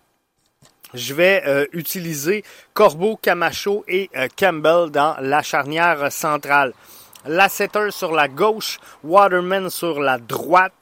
Je 0.93 1.13
vais 1.13 1.43
euh, 1.45 1.65
utiliser 1.73 2.43
Corbeau, 2.73 3.17
Camacho 3.17 3.83
et 3.87 4.09
Campbell 4.37 4.89
dans 4.89 5.15
la 5.19 5.41
charnière 5.41 6.11
centrale. 6.11 6.73
Lasseter 7.25 7.91
sur 7.91 8.13
la 8.13 8.27
gauche, 8.27 8.79
Waterman 9.03 9.69
sur 9.69 9.99
la 9.99 10.17
droite, 10.17 10.73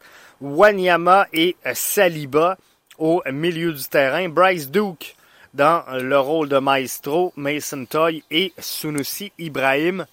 Wanyama 0.42 1.27
et 1.34 1.56
Saliba 1.74 2.58
au 3.00 3.24
milieu 3.32 3.74
du 3.74 3.84
terrain. 3.86 4.30
Bryce 4.30 4.70
Duke 4.70 5.15
dans 5.56 5.84
le 5.92 6.20
rôle 6.20 6.50
de 6.50 6.60
maestro, 6.60 7.34
Mason 7.36 7.86
Toy 7.86 8.24
et 8.30 8.54
Sunusi 8.60 9.32
Ibrahim 9.39 10.06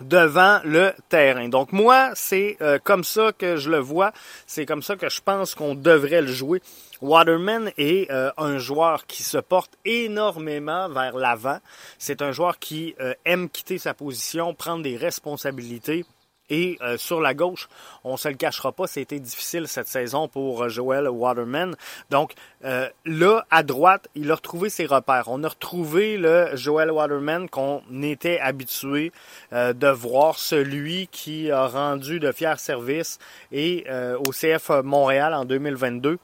devant 0.00 0.60
le 0.64 0.92
terrain. 1.08 1.48
Donc 1.48 1.72
moi, 1.72 2.10
c'est 2.14 2.56
euh, 2.60 2.78
comme 2.82 3.04
ça 3.04 3.32
que 3.32 3.56
je 3.56 3.70
le 3.70 3.78
vois, 3.78 4.12
c'est 4.46 4.66
comme 4.66 4.82
ça 4.82 4.96
que 4.96 5.08
je 5.08 5.20
pense 5.20 5.54
qu'on 5.54 5.74
devrait 5.74 6.22
le 6.22 6.32
jouer. 6.32 6.62
Waterman 7.00 7.70
est 7.78 8.10
euh, 8.10 8.30
un 8.36 8.58
joueur 8.58 9.06
qui 9.06 9.22
se 9.22 9.38
porte 9.38 9.72
énormément 9.84 10.88
vers 10.88 11.16
l'avant. 11.16 11.58
C'est 11.98 12.22
un 12.22 12.32
joueur 12.32 12.58
qui 12.58 12.94
euh, 13.00 13.14
aime 13.24 13.48
quitter 13.48 13.78
sa 13.78 13.94
position, 13.94 14.54
prendre 14.54 14.82
des 14.82 14.96
responsabilités 14.96 16.04
et 16.50 16.78
euh, 16.80 16.96
sur 16.96 17.20
la 17.20 17.34
gauche, 17.34 17.68
on 18.04 18.16
se 18.16 18.28
le 18.28 18.34
cachera 18.34 18.72
pas, 18.72 18.86
c'était 18.86 19.20
difficile 19.20 19.68
cette 19.68 19.88
saison 19.88 20.28
pour 20.28 20.64
euh, 20.64 20.68
Joel 20.68 21.08
Waterman. 21.08 21.76
Donc 22.10 22.32
euh, 22.64 22.88
là, 23.04 23.46
à 23.50 23.62
droite, 23.62 24.08
il 24.14 24.30
a 24.30 24.34
retrouvé 24.34 24.70
ses 24.70 24.86
repères. 24.86 25.28
On 25.28 25.44
a 25.44 25.48
retrouvé 25.48 26.16
le 26.16 26.50
Joel 26.54 26.90
Waterman 26.90 27.48
qu'on 27.48 27.82
était 28.02 28.38
habitué 28.40 29.12
de 29.52 29.88
voir, 29.88 30.38
celui 30.38 31.08
qui 31.08 31.50
a 31.50 31.66
rendu 31.66 32.20
de 32.20 32.32
fiers 32.32 32.58
services 32.58 33.18
et 33.52 33.86
au 34.26 34.30
CF 34.30 34.70
Montréal 34.84 35.34
en 35.34 35.44
2022 35.44 36.18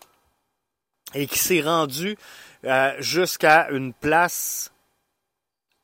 et 1.15 1.27
qui 1.27 1.39
s'est 1.39 1.61
rendu 1.61 2.17
jusqu'à 2.99 3.69
une 3.71 3.93
place 3.93 4.73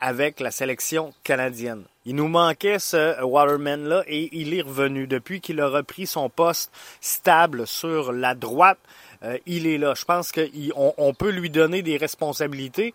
avec 0.00 0.40
la 0.40 0.50
sélection 0.50 1.12
canadienne. 1.22 1.84
Il 2.06 2.16
nous 2.16 2.28
manquait 2.28 2.78
ce 2.78 3.22
Waterman-là 3.22 4.04
et 4.06 4.30
il 4.32 4.54
est 4.54 4.62
revenu. 4.62 5.06
Depuis 5.06 5.40
qu'il 5.40 5.60
a 5.60 5.68
repris 5.68 6.06
son 6.06 6.30
poste 6.30 6.72
stable 7.00 7.66
sur 7.66 8.12
la 8.12 8.34
droite, 8.34 8.78
euh, 9.22 9.36
il 9.44 9.66
est 9.66 9.76
là. 9.76 9.94
Je 9.94 10.04
pense 10.04 10.32
qu'on 10.32 10.94
on 10.96 11.14
peut 11.14 11.30
lui 11.30 11.50
donner 11.50 11.82
des 11.82 11.98
responsabilités. 11.98 12.94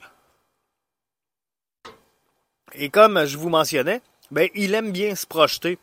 Et 2.73 2.89
comme 2.89 3.25
je 3.25 3.37
vous 3.37 3.49
mentionnais, 3.49 4.01
ben, 4.31 4.49
il 4.55 4.73
aime 4.73 4.91
bien 4.91 5.13
se 5.15 5.27
projeter. 5.27 5.77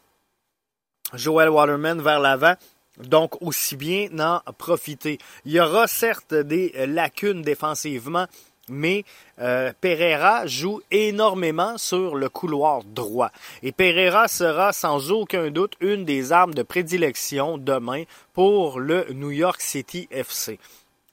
Joel 1.15 1.51
Waterman 1.51 2.01
vers 2.01 2.21
l'avant. 2.21 2.55
Donc, 2.99 3.41
aussi 3.41 3.77
bien 3.77 4.09
en 4.19 4.41
profiter. 4.53 5.19
Il 5.47 5.53
y 5.53 5.61
aura 5.61 5.87
certes 5.87 6.35
des 6.35 6.87
lacunes 6.87 7.41
défensivement, 7.41 8.27
mais 8.69 9.05
euh, 9.41 9.73
Pereira 9.81 10.47
joue 10.47 10.81
énormément 10.91 11.79
sur 11.79 12.15
le 12.15 12.29
couloir 12.29 12.85
droit. 12.85 13.31
Et 13.63 13.73
Pereira 13.73 14.29
sera 14.29 14.73
sans 14.73 15.11
aucun 15.11 15.51
doute 15.51 15.75
une 15.81 16.05
des 16.05 16.33
armes 16.33 16.55
de 16.55 16.63
prédilection 16.63 17.59
demain 17.59 18.05
pour 18.33 18.81
le 18.81 19.07
New 19.13 19.31
York 19.31 19.61
City 19.61 20.09
FC. 20.11 20.59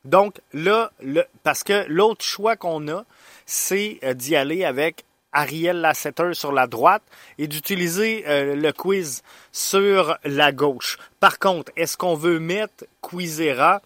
Donc 0.05 0.35
là, 0.53 0.91
le, 1.01 1.23
parce 1.43 1.63
que 1.63 1.85
l'autre 1.87 2.23
choix 2.23 2.55
qu'on 2.55 2.87
a, 2.87 3.03
c'est 3.45 3.99
euh, 4.03 4.13
d'y 4.13 4.35
aller 4.35 4.63
avec 4.63 5.03
Ariel 5.31 5.81
Lasseter 5.81 6.33
sur 6.33 6.51
la 6.51 6.67
droite 6.67 7.03
et 7.37 7.47
d'utiliser 7.47 8.23
euh, 8.27 8.55
le 8.55 8.71
quiz 8.71 9.21
sur 9.51 10.17
la 10.23 10.51
gauche. 10.51 10.97
Par 11.19 11.37
contre, 11.39 11.71
est-ce 11.75 11.97
qu'on 11.97 12.15
veut 12.15 12.39
mettre 12.39 12.85
Quizera 13.01 13.81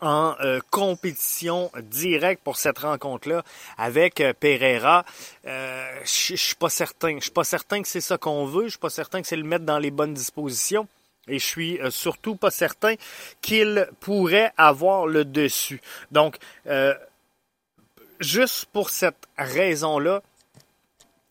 en 0.00 0.34
euh, 0.40 0.60
compétition 0.70 1.70
directe 1.82 2.42
pour 2.42 2.56
cette 2.56 2.78
rencontre-là 2.78 3.42
avec 3.78 4.20
euh, 4.20 4.32
Pereira. 4.38 5.04
Euh, 5.46 6.00
je 6.04 6.36
suis 6.36 6.54
pas 6.54 6.68
certain. 6.68 7.16
Je 7.16 7.22
suis 7.22 7.30
pas 7.30 7.44
certain 7.44 7.82
que 7.82 7.88
c'est 7.88 8.00
ça 8.00 8.18
qu'on 8.18 8.44
veut. 8.46 8.64
Je 8.64 8.70
suis 8.70 8.78
pas 8.78 8.90
certain 8.90 9.22
que 9.22 9.28
c'est 9.28 9.36
le 9.36 9.44
mettre 9.44 9.64
dans 9.64 9.78
les 9.78 9.90
bonnes 9.90 10.14
dispositions. 10.14 10.86
Et 11.28 11.38
je 11.38 11.44
suis 11.44 11.80
surtout 11.90 12.36
pas 12.36 12.52
certain 12.52 12.94
qu'il 13.42 13.88
pourrait 13.98 14.52
avoir 14.56 15.08
le 15.08 15.24
dessus. 15.24 15.80
Donc, 16.12 16.36
juste 18.20 18.66
pour 18.66 18.90
cette 18.90 19.26
raison-là, 19.36 20.22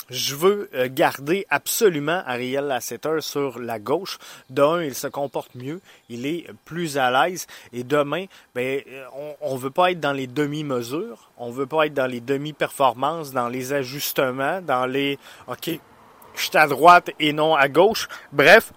je 0.09 0.35
veux 0.35 0.69
euh, 0.73 0.87
garder 0.91 1.45
absolument 1.49 2.21
Ariel 2.25 2.65
Lasseter 2.65 3.21
sur 3.21 3.59
la 3.59 3.79
gauche. 3.79 4.17
D'un, 4.49 4.81
il 4.81 4.95
se 4.95 5.07
comporte 5.07 5.55
mieux, 5.55 5.81
il 6.09 6.25
est 6.25 6.47
plus 6.65 6.97
à 6.97 7.09
l'aise. 7.11 7.47
Et 7.73 7.83
demain, 7.83 8.25
ben, 8.53 8.81
euh, 8.87 9.05
on 9.41 9.55
ne 9.55 9.59
veut 9.59 9.71
pas 9.71 9.91
être 9.91 9.99
dans 9.99 10.13
les 10.13 10.27
demi-mesures, 10.27 11.31
on 11.37 11.51
veut 11.51 11.65
pas 11.65 11.87
être 11.87 11.93
dans 11.93 12.07
les 12.07 12.21
demi-performances, 12.21 13.31
dans 13.31 13.49
les 13.49 13.73
ajustements, 13.73 14.61
dans 14.61 14.85
les 14.85 15.17
OK, 15.47 15.69
je 16.35 16.41
suis 16.41 16.57
à 16.57 16.67
droite 16.67 17.11
et 17.19 17.33
non 17.33 17.55
à 17.55 17.67
gauche. 17.67 18.07
Bref, 18.31 18.73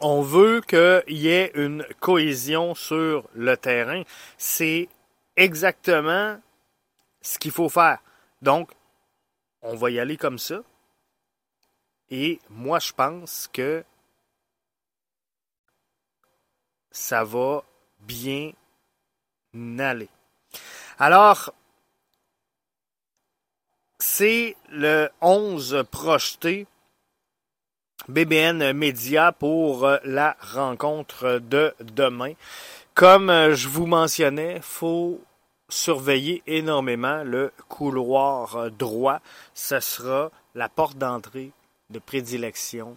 on 0.00 0.20
veut 0.20 0.60
qu'il 0.60 1.16
y 1.16 1.28
ait 1.28 1.52
une 1.54 1.84
cohésion 2.00 2.74
sur 2.74 3.28
le 3.34 3.56
terrain. 3.56 4.02
C'est 4.36 4.88
exactement 5.36 6.38
ce 7.20 7.38
qu'il 7.38 7.52
faut 7.52 7.68
faire. 7.68 7.98
Donc, 8.42 8.70
on 9.62 9.76
va 9.76 9.90
y 9.90 9.98
aller 9.98 10.16
comme 10.16 10.38
ça. 10.38 10.62
Et 12.10 12.40
moi, 12.50 12.78
je 12.78 12.92
pense 12.92 13.48
que 13.52 13.84
ça 16.90 17.24
va 17.24 17.64
bien 18.00 18.52
aller. 19.78 20.08
Alors, 20.98 21.54
c'est 23.98 24.56
le 24.68 25.08
11 25.20 25.84
projeté 25.90 26.66
BBN 28.08 28.72
Média 28.72 29.32
pour 29.32 29.88
la 30.04 30.36
rencontre 30.40 31.38
de 31.38 31.74
demain. 31.80 32.34
Comme 32.94 33.54
je 33.54 33.68
vous 33.68 33.86
mentionnais, 33.86 34.60
faut 34.60 35.22
surveiller 35.72 36.42
énormément 36.46 37.22
le 37.24 37.52
couloir 37.68 38.56
euh, 38.56 38.70
droit. 38.70 39.20
Ce 39.54 39.80
sera 39.80 40.30
la 40.54 40.68
porte 40.68 40.98
d'entrée 40.98 41.50
de 41.90 41.98
prédilection 41.98 42.96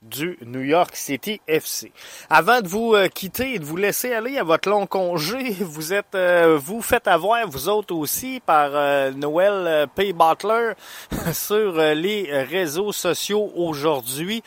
du 0.00 0.38
New 0.46 0.60
York 0.60 0.94
City 0.94 1.40
FC. 1.48 1.90
Avant 2.30 2.60
de 2.60 2.68
vous 2.68 2.94
euh, 2.94 3.08
quitter 3.08 3.54
et 3.54 3.58
de 3.58 3.64
vous 3.64 3.76
laisser 3.76 4.12
aller 4.12 4.38
à 4.38 4.44
votre 4.44 4.68
long 4.68 4.86
congé, 4.86 5.50
vous 5.60 5.92
êtes 5.92 6.14
euh, 6.14 6.56
vous 6.56 6.80
faites 6.82 7.08
avoir 7.08 7.48
vous 7.48 7.68
autres 7.68 7.94
aussi 7.96 8.40
par 8.46 8.70
Noël 9.14 9.88
P. 9.96 10.12
Butler 10.12 10.74
sur 11.32 11.72
les 11.78 12.44
réseaux 12.44 12.92
sociaux 12.92 13.50
aujourd'hui. 13.56 14.44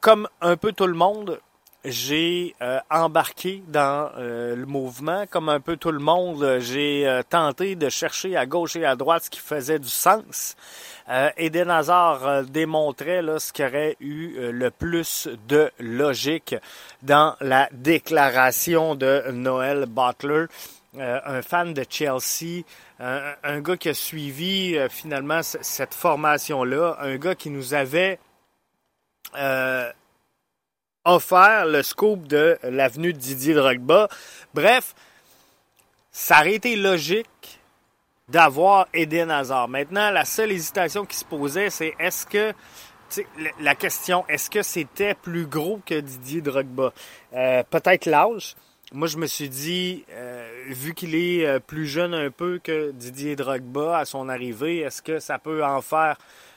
comme 0.00 0.28
un 0.40 0.56
peu 0.56 0.72
tout 0.72 0.86
le 0.86 0.94
monde, 0.94 1.40
j'ai 1.84 2.54
euh, 2.60 2.78
embarqué 2.90 3.62
dans 3.68 4.10
euh, 4.16 4.54
le 4.54 4.66
mouvement. 4.66 5.24
Comme 5.30 5.48
un 5.48 5.60
peu 5.60 5.76
tout 5.76 5.92
le 5.92 5.98
monde, 5.98 6.58
j'ai 6.60 7.06
euh, 7.06 7.22
tenté 7.22 7.74
de 7.74 7.88
chercher 7.88 8.36
à 8.36 8.44
gauche 8.46 8.76
et 8.76 8.84
à 8.84 8.96
droite 8.96 9.24
ce 9.24 9.30
qui 9.30 9.40
faisait 9.40 9.78
du 9.78 9.88
sens. 9.88 10.56
Eden 11.36 11.70
Hazard 11.70 12.44
démontrait 12.44 13.20
là, 13.20 13.40
ce 13.40 13.52
qui 13.52 13.64
aurait 13.64 13.96
eu 13.98 14.52
le 14.52 14.70
plus 14.70 15.28
de 15.48 15.72
logique 15.80 16.54
dans 17.02 17.34
la 17.40 17.68
déclaration 17.72 18.94
de 18.94 19.24
Noël 19.32 19.86
Butler. 19.88 20.44
un 20.96 21.42
fan 21.42 21.74
de 21.74 21.84
Chelsea, 21.90 22.62
un, 23.00 23.32
un, 23.42 23.60
gars 23.60 23.76
qui 23.76 23.88
a 23.88 23.94
suivi 23.94 24.78
finalement 24.88 25.40
cette 25.42 25.94
formation-là, 25.94 26.98
un 27.00 27.16
gars 27.16 27.34
qui 27.34 27.50
nous 27.50 27.74
avait 27.74 28.20
offert 31.14 31.66
le 31.66 31.82
scoop 31.82 32.26
de 32.26 32.58
l'avenue 32.62 33.12
de 33.12 33.18
Didier 33.18 33.54
Drogba. 33.54 34.08
Bref, 34.54 34.94
ça 36.10 36.40
aurait 36.40 36.54
été 36.54 36.76
logique 36.76 37.28
d'avoir 38.28 38.86
Eden 38.94 39.30
Hazard. 39.30 39.68
Maintenant, 39.68 40.10
la 40.10 40.24
seule 40.24 40.52
hésitation 40.52 41.04
qui 41.04 41.16
se 41.16 41.24
posait, 41.24 41.70
c'est 41.70 41.94
est-ce 41.98 42.26
que 42.26 42.54
la 43.60 43.74
question, 43.74 44.24
est-ce 44.28 44.48
que 44.48 44.62
c'était 44.62 45.14
plus 45.14 45.46
gros 45.46 45.80
que 45.84 45.98
Didier 46.00 46.40
Drogba? 46.40 46.92
Euh, 47.34 47.62
peut-être 47.68 48.06
l'âge. 48.06 48.54
Moi, 48.92 49.08
je 49.08 49.18
me 49.18 49.26
suis 49.26 49.48
dit, 49.48 50.04
euh, 50.10 50.48
vu 50.68 50.94
qu'il 50.94 51.14
est 51.14 51.46
euh, 51.46 51.60
plus 51.60 51.86
jeune 51.86 52.14
un 52.14 52.30
peu 52.30 52.60
que 52.62 52.90
Didier 52.92 53.36
Drogba 53.36 53.98
à 53.98 54.04
son 54.04 54.28
arrivée, 54.28 54.78
est-ce 54.78 55.02
que 55.02 55.18
ça 55.18 55.38
peut 55.38 55.64
en 55.64 55.80
faire 55.80 56.16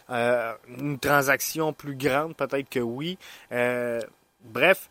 une 0.09 0.99
transaction 0.99 1.73
plus 1.73 1.95
grande? 1.95 2.35
Peut-être 2.35 2.69
que 2.69 2.79
oui. 2.79 3.17
Bref, 4.43 4.89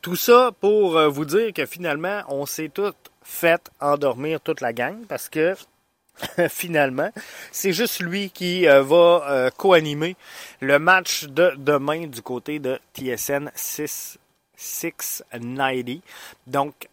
tout 0.00 0.16
ça 0.16 0.52
pour 0.60 0.96
euh, 0.96 1.08
vous 1.08 1.24
dire 1.24 1.52
que 1.52 1.66
finalement, 1.66 2.22
on 2.28 2.46
s'est 2.46 2.68
tout 2.68 2.94
fait 3.22 3.70
endormir 3.80 4.40
toute 4.40 4.60
la 4.60 4.72
gang 4.72 5.04
parce 5.06 5.28
que 5.28 5.56
finalement, 6.48 7.10
c'est 7.50 7.72
juste 7.72 8.00
lui 8.00 8.30
qui 8.30 8.68
euh, 8.68 8.82
va 8.82 9.26
euh, 9.28 9.50
co-animer 9.50 10.14
le 10.60 10.78
match 10.78 11.24
de 11.24 11.52
demain 11.56 12.06
du 12.06 12.22
côté 12.22 12.60
de 12.60 12.78
TSN 12.94 13.50
6, 13.54 14.18
690. 14.54 16.00
Donc, 16.46 16.88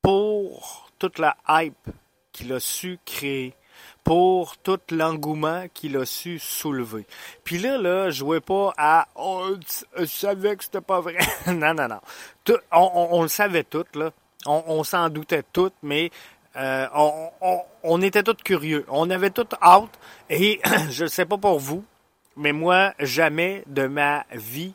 pour 0.00 0.90
toute 0.98 1.18
la 1.18 1.36
hype 1.48 1.90
qu'il 2.32 2.52
a 2.54 2.60
su 2.60 2.98
créer 3.04 3.54
pour 4.04 4.56
tout 4.58 4.80
l'engouement 4.90 5.66
qu'il 5.72 5.96
a 5.96 6.04
su 6.04 6.38
soulever. 6.38 7.06
Puis 7.44 7.58
là, 7.58 7.78
là, 7.78 8.10
jouais 8.10 8.40
pas 8.40 8.72
à 8.76 9.08
oh, 9.14 9.54
je 9.96 10.04
savais 10.04 10.56
que 10.56 10.64
c'était 10.64 10.80
pas 10.80 11.00
vrai. 11.00 11.18
non, 11.46 11.74
non, 11.74 11.88
non. 11.88 12.00
on, 12.72 13.22
le 13.22 13.28
savait 13.28 13.64
tout, 13.64 13.84
là. 13.94 14.10
On, 14.46 14.82
s'en 14.84 15.10
doutait 15.10 15.44
tout, 15.52 15.70
mais 15.82 16.10
euh, 16.56 16.86
on, 17.82 18.00
était 18.00 18.22
tous 18.22 18.42
curieux. 18.42 18.86
On 18.88 19.10
avait 19.10 19.30
tout 19.30 19.46
hâte. 19.62 19.98
Et 20.30 20.60
je 20.90 21.04
ne 21.04 21.08
sais 21.08 21.26
pas 21.26 21.36
pour 21.36 21.58
vous, 21.58 21.84
mais 22.36 22.52
moi, 22.52 22.94
jamais 22.98 23.62
de 23.66 23.86
ma 23.86 24.24
vie, 24.32 24.74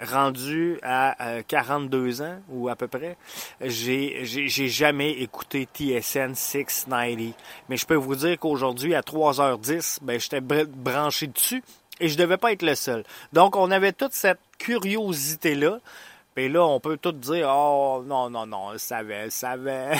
rendu 0.00 0.78
à 0.82 1.42
42 1.46 2.22
ans 2.22 2.38
ou 2.48 2.68
à 2.68 2.76
peu 2.76 2.86
près, 2.86 3.16
j'ai 3.60 4.68
jamais 4.68 5.12
écouté 5.12 5.66
TSN 5.72 6.34
690. 6.34 7.32
Mais 7.68 7.76
je 7.76 7.86
peux 7.86 7.94
vous 7.94 8.16
dire 8.16 8.38
qu'aujourd'hui 8.38 8.94
à 8.94 9.00
3h10, 9.00 9.98
ben 10.02 10.20
j'étais 10.20 10.40
branché 10.40 11.28
dessus 11.28 11.62
et 12.00 12.08
je 12.08 12.16
devais 12.18 12.36
pas 12.36 12.52
être 12.52 12.62
le 12.62 12.74
seul. 12.74 13.04
Donc 13.32 13.56
on 13.56 13.70
avait 13.70 13.92
toute 13.92 14.12
cette 14.12 14.40
curiosité 14.58 15.54
là. 15.54 15.78
Et 16.38 16.50
là, 16.50 16.66
on 16.66 16.80
peut 16.80 16.98
tout 16.98 17.12
dire, 17.12 17.48
oh 17.50 18.04
non, 18.06 18.28
non, 18.28 18.44
non, 18.44 18.72
elle 18.74 18.78
savait, 18.78 19.30
savait. 19.30 19.92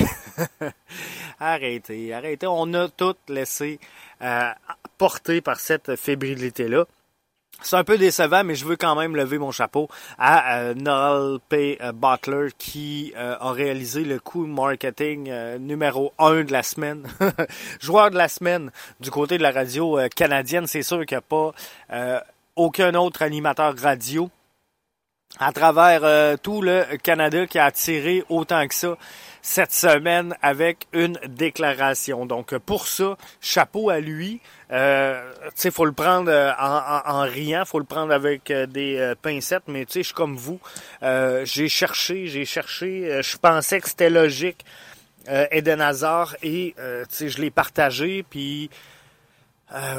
arrêtez, 1.40 2.12
arrêtez. 2.12 2.46
On 2.46 2.74
a 2.74 2.90
tout 2.90 3.16
laissé 3.28 3.80
euh, 4.20 4.50
porter 4.98 5.40
par 5.40 5.58
cette 5.58 5.96
fébrilité-là. 5.96 6.84
C'est 7.62 7.76
un 7.76 7.84
peu 7.84 7.98
décevant, 7.98 8.44
mais 8.44 8.54
je 8.54 8.64
veux 8.64 8.76
quand 8.76 8.94
même 8.94 9.16
lever 9.16 9.38
mon 9.38 9.50
chapeau 9.50 9.88
à 10.18 10.58
euh, 10.58 10.74
Noel 10.74 11.38
P. 11.48 11.78
Euh, 11.80 11.92
Butler 11.92 12.48
qui 12.58 13.12
euh, 13.16 13.36
a 13.40 13.52
réalisé 13.52 14.04
le 14.04 14.18
coup 14.18 14.46
marketing 14.46 15.32
numéro 15.58 16.12
un 16.18 16.44
de 16.44 16.52
la 16.52 16.62
semaine. 16.62 17.08
Joueur 17.80 18.10
de 18.10 18.16
la 18.16 18.28
semaine 18.28 18.70
du 19.00 19.10
côté 19.10 19.38
de 19.38 19.42
la 19.42 19.52
radio 19.52 19.98
canadienne. 20.14 20.66
C'est 20.66 20.82
sûr 20.82 21.04
qu'il 21.06 21.16
n'y 21.16 21.18
a 21.18 21.22
pas 21.22 22.22
aucun 22.54 22.94
autre 22.94 23.22
animateur 23.22 23.74
radio 23.76 24.30
à 25.38 25.52
travers 25.52 26.38
tout 26.38 26.62
le 26.62 26.84
Canada 27.02 27.46
qui 27.46 27.58
a 27.58 27.66
attiré 27.66 28.24
autant 28.28 28.66
que 28.66 28.74
ça 28.74 28.96
cette 29.46 29.72
semaine 29.72 30.36
avec 30.42 30.88
une 30.92 31.20
déclaration. 31.28 32.26
Donc 32.26 32.58
pour 32.58 32.88
ça, 32.88 33.16
chapeau 33.40 33.90
à 33.90 34.00
lui. 34.00 34.40
Euh, 34.72 35.32
sais, 35.54 35.70
faut 35.70 35.84
le 35.84 35.92
prendre 35.92 36.28
euh, 36.32 36.50
en, 36.58 36.78
en, 37.06 37.18
en, 37.18 37.20
riant, 37.20 37.64
faut 37.64 37.78
le 37.78 37.84
prendre 37.84 38.12
avec 38.12 38.50
euh, 38.50 38.66
des 38.66 38.98
euh, 38.98 39.14
pincettes, 39.14 39.62
mais 39.68 39.84
tu 39.84 39.92
sais, 39.92 39.98
je 40.00 40.06
suis 40.06 40.14
comme 40.14 40.36
vous. 40.36 40.58
j'ai 41.00 41.68
cherché, 41.68 42.26
j'ai 42.26 42.44
cherché, 42.44 43.20
je 43.22 43.36
pensais 43.38 43.80
que 43.80 43.88
c'était 43.88 44.10
logique. 44.10 44.64
Eden 45.28 45.80
Hazard 45.80 46.36
et 46.42 46.74
sais, 47.08 47.28
je 47.28 47.40
l'ai 47.40 47.50
partagé, 47.50 48.24
puis 48.28 48.68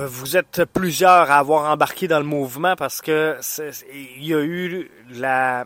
vous 0.07 0.35
êtes 0.35 0.65
plusieurs 0.65 1.31
à 1.31 1.37
avoir 1.37 1.71
embarqué 1.71 2.09
dans 2.09 2.19
le 2.19 2.25
mouvement 2.25 2.75
parce 2.75 3.01
que 3.01 3.37
il 3.93 4.25
y 4.25 4.33
a 4.33 4.41
eu 4.41 4.89
la, 5.09 5.65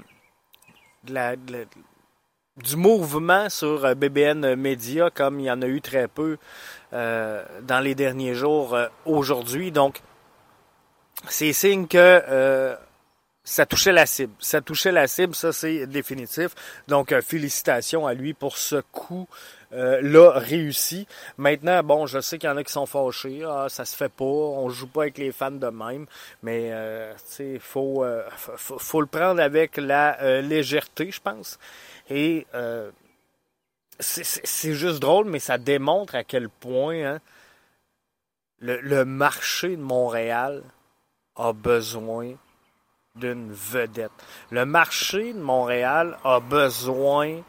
la, 1.08 1.36
la 1.36 1.66
du 2.58 2.76
mouvement 2.76 3.50
sur 3.50 3.86
euh, 3.86 3.96
BBN 3.96 4.56
Media 4.56 5.10
comme 5.10 5.40
il 5.40 5.46
y 5.46 5.52
en 5.52 5.62
a 5.62 5.68
eu 5.68 5.82
très 5.82 6.08
peu 6.08 6.38
euh, 6.94 7.44
dans 7.62 7.80
les 7.80 7.96
derniers 7.96 8.34
jours 8.34 8.76
euh, 8.76 8.88
aujourd'hui. 9.06 9.72
Donc, 9.72 10.02
c'est 11.28 11.54
signe 11.54 11.88
que 11.88 12.78
ça 13.44 13.66
touchait 13.66 13.92
la 13.92 14.06
cible. 14.06 14.34
Ça 14.40 14.62
touchait 14.62 14.92
la 14.92 15.08
cible, 15.08 15.36
ça 15.36 15.52
c'est 15.52 15.88
définitif. 15.88 16.50
Donc, 16.88 17.14
félicitations 17.22 18.08
à 18.08 18.14
lui 18.14 18.34
pour 18.34 18.58
ce 18.58 18.82
coup. 18.92 19.28
là 19.72 20.32
réussi. 20.32 21.08
Maintenant, 21.38 21.84
bon, 21.84 22.08
je 22.08 22.20
sais 22.22 22.40
qu'il 22.40 22.50
y 22.50 22.52
en 22.52 22.58
a 22.58 22.64
qui 22.64 22.72
sont 22.72 22.88
fâchés. 22.88 23.44
Ah, 23.48 23.68
ça 23.70 23.86
se 23.86 23.96
fait 23.96 24.12
pas. 24.12 24.26
On 24.26 24.70
joue 24.70 24.88
pas 24.88 25.04
avec 25.04 25.20
les 25.20 25.32
fans 25.32 25.52
de 25.52 25.68
même. 25.68 26.08
Mais 26.42 26.72
il 27.40 27.60
faut, 27.60 28.04
faut, 28.58 28.80
faut, 28.80 29.02
le 29.02 29.08
prendre 29.08 29.42
avec 29.42 29.78
la 29.78 30.42
légèreté, 30.42 31.12
je 31.12 31.22
pense. 31.22 31.60
Et 32.14 32.46
euh, 32.54 32.92
c'est 34.02 34.74
juste 34.74 35.00
drôle, 35.00 35.28
mais 35.28 35.40
ça 35.40 35.58
démontre 35.58 36.16
à 36.16 36.26
quel 36.26 36.50
point 36.50 37.06
hein, 37.06 37.20
le, 38.60 39.06
marché 39.06 39.78
de 39.78 39.82
Montréal 39.82 40.62
a 41.38 41.54
besoin 41.54 42.34
d'une 43.16 43.54
vedette. 43.54 44.12
Le 44.50 44.66
marché 44.66 45.32
de 45.32 45.40
Montréal 45.40 46.18
a 46.26 46.42
besoin 46.42 47.42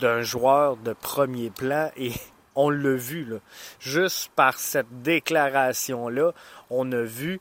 d'un 0.00 0.22
joueur 0.22 0.76
de 0.76 0.92
premier 0.92 1.50
plan 1.50 1.92
et 1.96 2.12
on 2.56 2.68
l'a 2.68 2.96
vu, 2.96 3.32
juste 3.78 4.32
par 4.34 4.58
cette 4.58 5.02
déclaration-là, 5.02 6.32
on 6.68 6.90
a 6.90 7.02
vu 7.02 7.38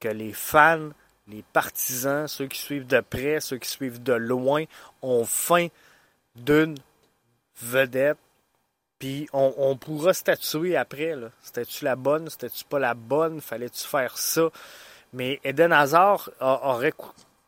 que 0.00 0.08
les 0.08 0.34
fans, 0.34 0.90
les 1.28 1.42
partisans, 1.54 2.28
ceux 2.28 2.46
qui 2.46 2.60
suivent 2.60 2.86
de 2.86 3.00
près, 3.00 3.40
ceux 3.40 3.56
qui 3.56 3.70
suivent 3.70 4.02
de 4.02 4.12
loin, 4.12 4.64
ont 5.00 5.24
faim 5.24 5.68
d'une 6.36 6.76
vedette. 7.60 8.18
Puis 8.98 9.28
on, 9.32 9.76
pourra 9.76 10.14
statuer 10.14 10.76
après. 10.76 11.14
C'était-tu 11.42 11.84
la 11.84 11.96
bonne? 11.96 12.30
C'était-tu 12.30 12.64
pas 12.64 12.78
la 12.78 12.94
bonne? 12.94 13.40
Fallait-tu 13.40 13.86
faire 13.86 14.16
ça? 14.16 14.48
Mais 15.12 15.40
Eden 15.44 15.72
Hazard 15.72 16.30
aurait 16.40 16.94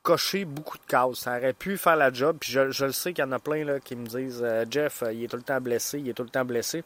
coché 0.02 0.44
beaucoup 0.44 0.76
de 0.76 0.84
cases. 0.84 1.20
Ça 1.20 1.36
aurait 1.36 1.52
pu 1.52 1.78
faire 1.78 1.96
la 1.96 2.12
job. 2.12 2.36
Puis 2.40 2.52
je, 2.52 2.60
le 2.60 2.92
sais 2.92 3.12
qu'il 3.12 3.24
y 3.24 3.26
en 3.26 3.32
a 3.32 3.38
plein 3.38 3.64
là, 3.64 3.80
qui 3.80 3.96
me 3.96 4.06
disent 4.06 4.42
euh, 4.42 4.64
Jeff, 4.70 5.02
il 5.12 5.24
est 5.24 5.28
tout 5.28 5.36
le 5.36 5.42
temps 5.42 5.60
blessé, 5.60 5.98
il 5.98 6.08
est 6.08 6.14
tout 6.14 6.22
le 6.22 6.28
temps 6.28 6.44
blessé. 6.44 6.84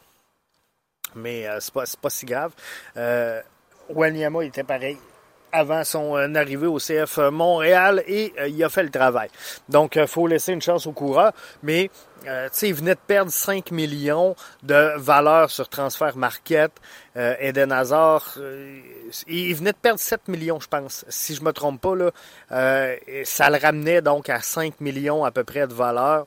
Mais 1.14 1.48
euh, 1.48 1.58
c'est 1.60 1.74
pas, 1.74 1.84
pas 2.00 2.10
si 2.10 2.26
grave. 2.26 2.52
Euh, 2.96 3.42
Wanyama 3.88 4.44
était 4.44 4.64
pareil 4.64 4.98
avant 5.52 5.84
son 5.84 6.16
euh, 6.16 6.34
arrivée 6.34 6.66
au 6.66 6.78
CF 6.78 7.18
Montréal 7.30 8.02
et 8.06 8.32
euh, 8.38 8.48
il 8.48 8.62
a 8.62 8.68
fait 8.68 8.82
le 8.82 8.90
travail. 8.90 9.28
Donc, 9.68 9.96
il 9.96 10.02
euh, 10.02 10.06
faut 10.06 10.26
laisser 10.26 10.52
une 10.52 10.62
chance 10.62 10.86
au 10.86 10.92
courant, 10.92 11.30
mais 11.62 11.90
euh, 12.26 12.48
il 12.62 12.74
venait 12.74 12.94
de 12.94 13.00
perdre 13.06 13.30
5 13.30 13.70
millions 13.70 14.34
de 14.62 14.92
valeur 14.96 15.50
sur 15.50 15.68
Transfer 15.68 16.16
Market. 16.16 16.72
Eden 17.16 17.72
Hazard, 17.72 18.38
il 19.26 19.54
venait 19.54 19.72
de 19.72 19.76
perdre 19.76 19.98
7 19.98 20.28
millions, 20.28 20.60
je 20.60 20.68
pense. 20.68 21.04
Si 21.08 21.34
je 21.34 21.42
me 21.42 21.52
trompe 21.52 21.80
pas, 21.80 21.96
là, 21.96 22.10
ça 23.24 23.50
le 23.50 23.58
ramenait 23.58 24.00
donc 24.00 24.28
à 24.28 24.40
5 24.40 24.80
millions 24.80 25.24
à 25.24 25.32
peu 25.32 25.42
près 25.42 25.66
de 25.66 25.74
valeur. 25.74 26.26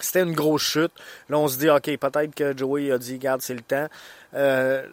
C'était 0.00 0.22
une 0.22 0.34
grosse 0.34 0.62
chute. 0.62 0.92
Là, 1.28 1.38
on 1.38 1.48
se 1.48 1.58
dit, 1.58 1.68
OK, 1.70 1.84
peut-être 1.84 2.34
que 2.34 2.56
Joey 2.56 2.92
a 2.92 2.98
dit, 2.98 3.18
garde, 3.18 3.40
c'est 3.40 3.54
le 3.54 3.62
temps. 3.62 3.88
Euh, 4.34 4.86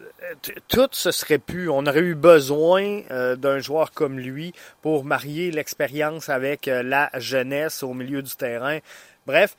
tout 0.68 0.88
ce 0.92 1.10
serait 1.10 1.38
pu. 1.38 1.68
On 1.68 1.86
aurait 1.86 2.00
eu 2.00 2.14
besoin 2.14 3.02
euh, 3.10 3.36
d'un 3.36 3.58
joueur 3.58 3.92
comme 3.92 4.18
lui 4.18 4.52
pour 4.82 5.04
marier 5.04 5.50
l'expérience 5.50 6.28
avec 6.28 6.66
euh, 6.68 6.82
la 6.82 7.10
jeunesse 7.14 7.82
au 7.82 7.94
milieu 7.94 8.22
du 8.22 8.34
terrain. 8.34 8.78
Bref, 9.26 9.56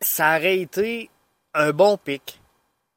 ça 0.00 0.36
aurait 0.36 0.58
été 0.58 1.10
un 1.54 1.72
bon 1.72 1.98
pic 1.98 2.40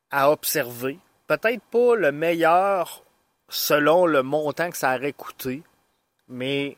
à 0.10 0.32
observer. 0.32 0.98
Peut-être 1.28 1.64
pas 1.72 1.96
le 1.96 2.12
meilleur 2.12 3.04
selon 3.50 4.06
le 4.06 4.24
montant 4.24 4.70
que 4.70 4.78
ça 4.78 4.96
aurait 4.96 5.14
coûté, 5.14 5.62
mais 6.28 6.78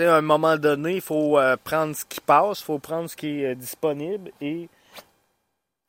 à 0.00 0.16
un 0.16 0.22
moment 0.22 0.56
donné, 0.56 0.96
il 0.96 1.00
faut 1.00 1.38
euh, 1.38 1.56
prendre 1.62 1.94
ce 1.94 2.04
qui 2.04 2.20
passe, 2.20 2.60
il 2.60 2.64
faut 2.64 2.78
prendre 2.78 3.08
ce 3.08 3.16
qui 3.16 3.42
est 3.42 3.52
euh, 3.52 3.54
disponible 3.54 4.30
et 4.40 4.62
il 4.62 4.68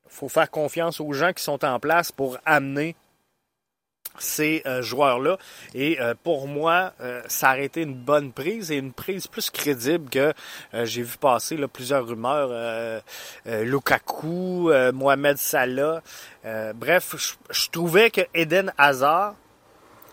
faut 0.09 0.29
faire 0.29 0.49
confiance 0.49 0.99
aux 0.99 1.11
gens 1.13 1.33
qui 1.33 1.43
sont 1.43 1.63
en 1.65 1.79
place 1.79 2.11
pour 2.11 2.37
amener 2.45 2.95
ces 4.17 4.61
euh, 4.65 4.81
joueurs-là. 4.81 5.37
Et 5.73 5.97
pour 6.23 6.47
moi, 6.47 6.93
ça 7.27 7.49
a 7.49 7.57
été 7.57 7.81
une 7.81 7.95
bonne 7.95 8.31
prise 8.31 8.71
et 8.71 8.77
une 8.77 8.93
prise 8.93 9.27
plus 9.27 9.49
crédible 9.49 10.09
que 10.09 10.33
j'ai 10.85 11.01
vu 11.01 11.17
passer 11.17 11.57
là, 11.57 11.67
plusieurs 11.67 12.07
rumeurs. 12.07 13.01
Lukaku, 13.45 14.71
Mohamed 14.93 15.37
Salah. 15.37 16.01
bref, 16.75 17.15
je, 17.17 17.33
je 17.49 17.69
trouvais 17.69 18.09
que 18.09 18.21
Eden 18.33 18.71
Hazard 18.77 19.35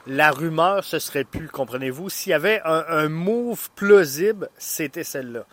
la 0.06 0.30
rumeur 0.30 0.84
ce 0.84 0.98
serait 0.98 1.24
plus, 1.24 1.48
comprenez-vous. 1.48 2.10
S'il 2.10 2.30
y 2.30 2.34
avait 2.34 2.60
un, 2.64 3.08
move 3.08 3.70
plausible, 3.74 4.48
c'était 4.58 5.04
celle-là. 5.04 5.44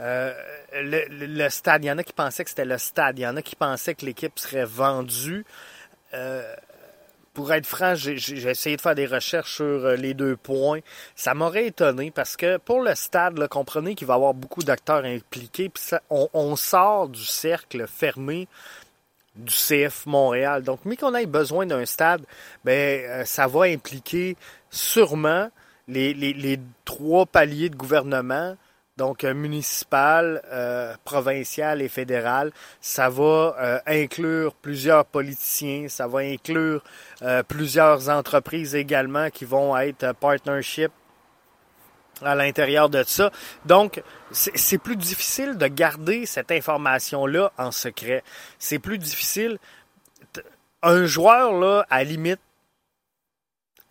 Euh, 0.00 0.32
le, 0.72 1.48
stade, 1.50 1.84
il 1.84 1.88
y 1.88 1.90
en 1.90 1.98
a 1.98 2.02
qui 2.02 2.12
pensaient 2.12 2.44
que 2.44 2.50
c'était 2.50 2.64
le 2.64 2.78
stade, 2.78 3.18
il 3.18 3.22
y 3.22 3.26
en 3.26 3.36
a 3.36 3.42
qui 3.42 3.56
pensaient 3.56 3.94
que 3.94 4.04
l'équipe 4.04 4.38
serait 4.38 4.64
vendue. 4.64 5.44
Euh, 6.14 6.54
pour 7.32 7.52
être 7.52 7.66
franc, 7.66 7.94
j'ai 7.96 8.48
essayé 8.48 8.76
de 8.76 8.80
faire 8.80 8.94
des 8.94 9.06
recherches 9.06 9.56
sur 9.56 9.64
euh, 9.64 9.96
les 9.96 10.14
deux 10.14 10.36
points. 10.36 10.80
Ça 11.16 11.34
m'aurait 11.34 11.66
étonné 11.66 12.12
parce 12.12 12.36
que 12.36 12.58
pour 12.58 12.80
le 12.80 12.94
stade, 12.94 13.38
là, 13.38 13.48
comprenez 13.48 13.96
qu'il 13.96 14.06
va 14.06 14.14
y 14.14 14.16
avoir 14.16 14.34
beaucoup 14.34 14.62
d'acteurs 14.62 15.04
impliqués. 15.04 15.68
Puis 15.68 15.82
on, 16.10 16.28
on, 16.32 16.54
sort 16.54 17.08
du 17.08 17.24
cercle 17.24 17.86
fermé 17.88 18.46
du 19.36 19.52
CF 19.52 20.06
Montréal. 20.06 20.62
Donc, 20.62 20.80
mais 20.84 20.96
qu'on 20.96 21.14
ait 21.14 21.26
besoin 21.26 21.66
d'un 21.66 21.86
stade, 21.86 22.22
ben, 22.64 23.04
euh, 23.04 23.24
ça 23.24 23.46
va 23.46 23.62
impliquer 23.64 24.36
sûrement 24.70 25.50
les, 25.88 26.14
les, 26.14 26.32
les 26.32 26.58
trois 26.84 27.26
paliers 27.26 27.68
de 27.68 27.76
gouvernement, 27.76 28.56
donc 28.96 29.24
euh, 29.24 29.34
municipal, 29.34 30.40
euh, 30.52 30.94
provincial 31.04 31.82
et 31.82 31.88
fédéral. 31.88 32.52
Ça 32.80 33.08
va 33.08 33.80
inclure 33.86 34.54
plusieurs 34.54 35.04
politiciens, 35.04 35.88
ça 35.88 36.06
va 36.06 36.20
inclure 36.20 36.82
plusieurs 37.48 38.08
entreprises 38.08 38.74
également 38.74 39.30
qui 39.30 39.44
vont 39.44 39.76
être 39.76 40.14
partnership 40.14 40.92
à 42.22 42.34
l'intérieur 42.34 42.88
de 42.88 43.02
ça. 43.04 43.30
Donc, 43.64 44.02
c'est 44.32 44.78
plus 44.78 44.96
difficile 44.96 45.56
de 45.56 45.66
garder 45.66 46.26
cette 46.26 46.50
information-là 46.50 47.52
en 47.58 47.70
secret. 47.70 48.22
C'est 48.58 48.78
plus 48.78 48.98
difficile. 48.98 49.58
Un 50.82 51.06
joueur, 51.06 51.52
là, 51.52 51.86
à 51.90 52.04
limite, 52.04 52.40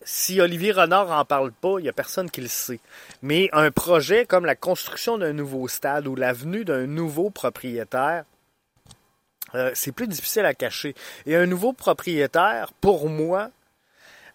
si 0.06 0.42
Olivier 0.42 0.74
Renard 0.74 1.12
en 1.12 1.26
parle 1.26 1.52
pas, 1.52 1.76
il 1.80 1.86
y 1.86 1.90
a 1.90 1.94
personne 1.94 2.30
qui 2.30 2.42
le 2.42 2.48
sait. 2.48 2.80
Mais 3.22 3.50
un 3.54 3.72
projet 3.72 4.26
comme 4.26 4.46
la 4.46 4.56
construction 4.56 5.18
d'un 5.18 5.34
nouveau 5.34 5.68
stade 5.68 6.08
ou 6.08 6.16
l'avenue 6.16 6.66
d'un 6.66 6.86
nouveau 6.88 7.30
propriétaire, 7.30 8.26
euh, 9.56 9.72
c'est 9.74 9.92
plus 9.92 10.08
difficile 10.08 10.46
à 10.46 10.54
cacher. 10.54 10.96
Et 11.26 11.36
un 11.36 11.46
nouveau 11.46 11.74
propriétaire, 11.74 12.74
pour 12.82 13.10
moi, 13.10 13.50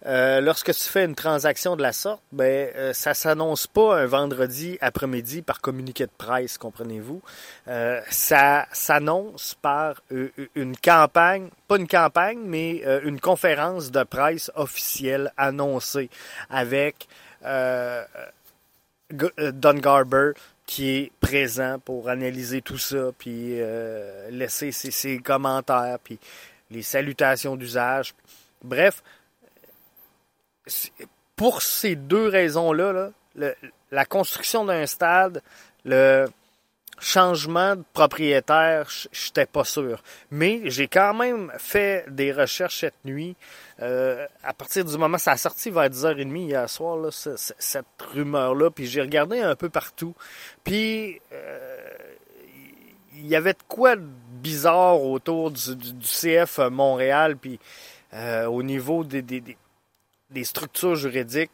euh, 0.05 0.39
lorsque 0.39 0.73
tu 0.73 0.79
fais 0.79 1.03
une 1.03 1.15
transaction 1.15 1.75
de 1.75 1.81
la 1.81 1.91
sorte, 1.91 2.21
ben 2.31 2.71
euh, 2.75 2.93
ça 2.93 3.13
s'annonce 3.13 3.67
pas 3.67 3.97
un 3.97 4.05
vendredi 4.05 4.77
après-midi 4.79 5.41
par 5.41 5.59
communiqué 5.59 6.05
de 6.05 6.11
presse, 6.17 6.57
comprenez-vous. 6.57 7.21
Euh, 7.67 7.99
ça 8.09 8.65
s'annonce 8.71 9.55
par 9.61 10.01
une 10.55 10.77
campagne, 10.77 11.49
pas 11.67 11.75
une 11.75 11.87
campagne, 11.87 12.39
mais 12.45 12.81
une 13.03 13.19
conférence 13.19 13.91
de 13.91 14.03
presse 14.03 14.49
officielle 14.55 15.33
annoncée 15.35 16.09
avec 16.49 17.07
Don 19.11 19.73
Garber 19.73 20.31
qui 20.65 20.89
est 20.97 21.11
présent 21.19 21.79
pour 21.79 22.09
analyser 22.09 22.61
tout 22.61 22.77
ça, 22.77 23.09
puis 23.17 23.57
laisser 24.29 24.71
ses, 24.71 24.91
ses, 24.91 25.19
commentaires, 25.19 25.97
puis 26.03 26.19
les 26.71 26.83
salutations 26.83 27.55
d'usage. 27.55 28.13
Bref, 28.63 29.01
pour 31.35 31.61
ces 31.61 31.95
deux 31.95 32.27
raisons-là, 32.27 33.11
la 33.91 34.05
construction 34.05 34.65
d'un 34.65 34.85
stade, 34.85 35.41
le 35.85 36.27
changement 36.99 37.75
de 37.75 37.83
propriétaire, 37.93 38.89
j'étais 39.11 39.45
pas 39.45 39.63
sûr. 39.63 40.03
Mais 40.31 40.61
j'ai 40.65 40.87
quand 40.87 41.13
même 41.13 41.51
fait 41.57 42.05
des 42.09 42.31
recherches 42.31 42.81
cette 42.81 43.05
nuit. 43.05 43.35
Euh, 43.81 44.27
à 44.43 44.53
partir 44.53 44.85
du 44.85 44.97
moment, 44.97 45.17
ça 45.17 45.31
a 45.31 45.37
sorti 45.37 45.69
vers 45.69 45.89
10h30 45.89 46.37
hier 46.37 46.69
soir, 46.69 46.97
cette 47.11 47.85
rumeur-là, 48.13 48.69
puis 48.69 48.85
j'ai 48.85 49.01
regardé 49.01 49.39
un 49.39 49.55
peu 49.55 49.69
partout. 49.69 50.13
Puis, 50.63 51.21
euh, 51.31 51.77
il 53.15 53.27
y 53.27 53.35
avait 53.35 53.53
de 53.53 53.63
quoi 53.67 53.95
de 53.95 54.03
bizarre 54.41 55.01
autour 55.01 55.51
du, 55.51 55.61
CF 56.01 56.59
Montréal, 56.69 57.37
puis 57.37 57.59
euh, 58.13 58.45
au 58.45 58.63
niveau 58.63 59.03
des 59.03 59.21
structures 60.43 60.95
juridiques. 60.95 61.51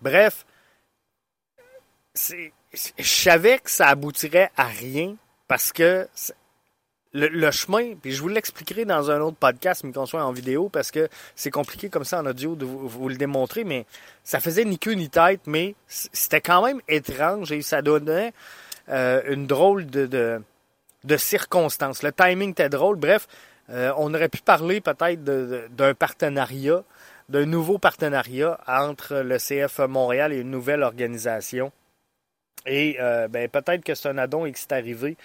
Bref, 0.00 0.44
je 2.14 2.50
savais 2.98 3.58
que 3.58 3.70
ça 3.70 3.88
aboutirait 3.88 4.50
à 4.56 4.66
rien 4.66 5.16
parce 5.48 5.72
que 5.72 6.08
le, 7.14 7.50
chemin, 7.52 7.94
puis 7.94 8.12
je 8.12 8.20
vous 8.20 8.28
l'expliquerai 8.28 8.84
dans 8.84 9.10
un 9.10 9.20
autre 9.20 9.36
podcast, 9.36 9.84
mais 9.84 9.92
qu'on 9.92 10.04
soit 10.04 10.24
en 10.24 10.32
vidéo, 10.32 10.68
parce 10.68 10.90
que 10.90 11.08
c'est 11.36 11.50
compliqué 11.50 11.88
comme 11.88 12.04
ça 12.04 12.20
en 12.20 12.26
audio 12.26 12.56
de 12.56 12.64
vous, 12.64 13.08
le 13.08 13.16
démontrer, 13.16 13.62
mais 13.62 13.86
ça 14.24 14.40
faisait 14.40 14.64
ni 14.64 14.78
queue 14.78 14.94
ni 14.94 15.08
tête, 15.08 15.42
mais 15.46 15.76
c'était 15.86 16.40
quand 16.40 16.64
même 16.64 16.80
étrange 16.88 17.52
et 17.52 17.62
ça 17.62 17.82
donnait 17.82 18.32
euh, 18.88 19.22
une 19.28 19.46
drôle 19.46 19.86
de, 19.86 20.06
de, 21.04 21.16
circonstances. 21.16 22.02
Le 22.02 22.10
timing 22.10 22.50
était 22.50 22.68
drôle. 22.68 22.96
Bref, 22.96 23.28
euh, 23.70 23.92
on 23.96 24.12
aurait 24.12 24.28
pu 24.28 24.40
parler 24.40 24.80
peut-être 24.80 25.22
d'un 25.22 25.94
partenariat 25.94 26.82
d'un 27.28 27.46
nouveau 27.46 27.78
partenariat 27.78 28.60
entre 28.66 29.16
le 29.16 29.38
CF 29.38 29.78
Montréal 29.80 30.32
et 30.32 30.40
une 30.40 30.50
nouvelle 30.50 30.82
organisation. 30.82 31.72
Et 32.66 32.96
euh, 33.00 33.28
ben, 33.28 33.48
peut-être 33.48 33.84
que 33.84 33.94
c'est 33.94 34.08
un 34.08 34.18
addon 34.18 34.46
et 34.46 34.52
que 34.52 34.58
c'est 34.58 34.72
arrivé, 34.72 35.16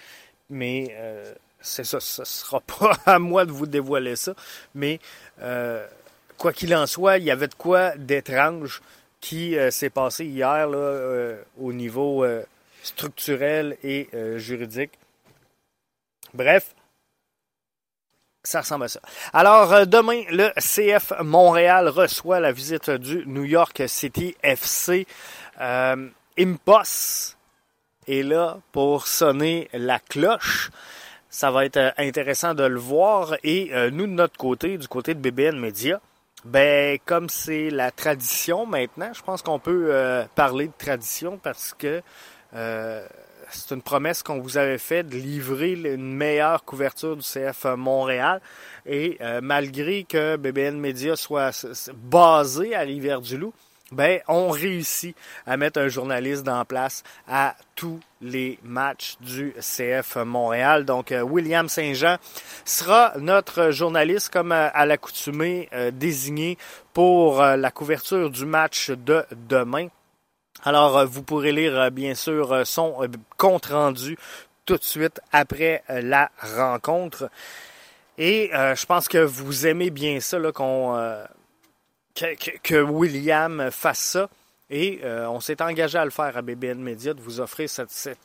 mais 0.48 0.88
euh, 0.92 1.32
c'est 1.60 1.84
ça, 1.84 2.00
ce 2.00 2.22
ne 2.22 2.26
sera 2.26 2.60
pas 2.78 2.92
à 3.06 3.18
moi 3.18 3.44
de 3.44 3.52
vous 3.52 3.66
dévoiler 3.66 4.16
ça. 4.16 4.34
Mais 4.74 5.00
euh, 5.40 5.86
quoi 6.36 6.52
qu'il 6.52 6.74
en 6.74 6.86
soit, 6.86 7.18
il 7.18 7.24
y 7.24 7.30
avait 7.30 7.48
de 7.48 7.54
quoi 7.54 7.96
d'étrange 7.96 8.82
qui 9.20 9.54
s'est 9.70 9.90
passé 9.90 10.24
hier 10.24 10.66
au 11.58 11.72
niveau 11.74 12.24
structurel 12.82 13.76
et 13.82 14.08
juridique. 14.38 14.92
Bref, 16.32 16.74
ça 18.42 18.60
ressemble 18.60 18.84
à 18.84 18.88
ça. 18.88 19.00
Alors, 19.32 19.72
euh, 19.72 19.84
demain, 19.84 20.22
le 20.30 20.50
CF 20.58 21.12
Montréal 21.22 21.88
reçoit 21.88 22.40
la 22.40 22.52
visite 22.52 22.90
du 22.90 23.24
New 23.26 23.44
York 23.44 23.82
City 23.86 24.34
FC. 24.42 25.06
Euh, 25.60 26.08
Impos 26.38 27.36
est 28.08 28.22
là 28.22 28.58
pour 28.72 29.06
sonner 29.06 29.68
la 29.74 29.98
cloche. 29.98 30.70
Ça 31.28 31.50
va 31.50 31.66
être 31.66 31.76
euh, 31.76 31.90
intéressant 31.98 32.54
de 32.54 32.64
le 32.64 32.78
voir. 32.78 33.36
Et 33.44 33.74
euh, 33.74 33.90
nous, 33.90 34.06
de 34.06 34.12
notre 34.12 34.38
côté, 34.38 34.78
du 34.78 34.88
côté 34.88 35.14
de 35.14 35.20
BBN 35.20 35.58
Media, 35.58 36.00
ben, 36.46 36.98
comme 37.04 37.28
c'est 37.28 37.68
la 37.68 37.90
tradition 37.90 38.64
maintenant, 38.64 39.12
je 39.12 39.20
pense 39.20 39.42
qu'on 39.42 39.58
peut 39.58 40.24
parler 40.34 40.68
de 40.68 40.72
tradition 40.78 41.36
parce 41.36 41.74
que 41.74 42.00
c'est 43.52 43.74
une 43.74 43.82
promesse 43.82 44.22
qu'on 44.22 44.40
vous 44.40 44.56
avait 44.56 44.78
faite 44.78 45.08
de 45.08 45.16
livrer 45.16 45.72
une 45.72 46.14
meilleure 46.14 46.64
couverture 46.64 47.16
du 47.16 47.22
CF 47.22 47.64
Montréal. 47.76 48.40
Et 48.86 49.18
euh, 49.20 49.40
malgré 49.42 50.04
que 50.04 50.36
BBN 50.36 50.78
Media 50.78 51.16
soit 51.16 51.66
basé 51.94 52.74
à 52.74 52.80
Rivière-du-Loup, 52.80 53.52
ben, 53.92 54.20
on 54.28 54.50
réussit 54.50 55.16
à 55.46 55.56
mettre 55.56 55.80
un 55.80 55.88
journaliste 55.88 56.46
en 56.46 56.64
place 56.64 57.02
à 57.26 57.56
tous 57.74 57.98
les 58.22 58.58
matchs 58.62 59.16
du 59.20 59.52
CF 59.58 60.16
Montréal. 60.24 60.84
Donc, 60.84 61.10
euh, 61.10 61.22
William 61.22 61.68
Saint-Jean 61.68 62.16
sera 62.64 63.14
notre 63.18 63.72
journaliste, 63.72 64.28
comme 64.32 64.52
euh, 64.52 64.68
à 64.72 64.86
l'accoutumée, 64.86 65.68
désigné 65.92 66.56
pour 66.92 67.42
la 67.42 67.70
couverture 67.70 68.30
du 68.30 68.44
match 68.44 68.90
de 68.90 69.24
demain. 69.48 69.88
Alors, 70.62 70.98
euh, 70.98 71.04
vous 71.06 71.22
pourrez 71.22 71.52
lire, 71.52 71.78
euh, 71.80 71.90
bien 71.90 72.14
sûr, 72.14 72.52
euh, 72.52 72.64
son 72.64 73.08
compte 73.38 73.66
rendu 73.66 74.18
tout 74.66 74.76
de 74.76 74.84
suite 74.84 75.20
après 75.32 75.82
la 75.88 76.30
rencontre. 76.38 77.30
Et 78.18 78.50
je 78.52 78.86
pense 78.86 79.08
que 79.08 79.18
vous 79.18 79.66
aimez 79.66 79.90
bien 79.90 80.20
ça, 80.20 80.38
qu'on, 80.52 81.16
que, 82.14 82.80
William 82.80 83.70
fasse 83.72 83.98
ça. 83.98 84.28
Et 84.68 85.00
on 85.04 85.40
s'est 85.40 85.60
engagé 85.60 85.98
à 85.98 86.04
le 86.04 86.12
faire 86.12 86.36
à 86.36 86.42
BBN 86.42 86.78
Media, 86.78 87.14
de 87.14 87.20
vous 87.20 87.40
offrir 87.40 87.68
cette, 87.68 88.18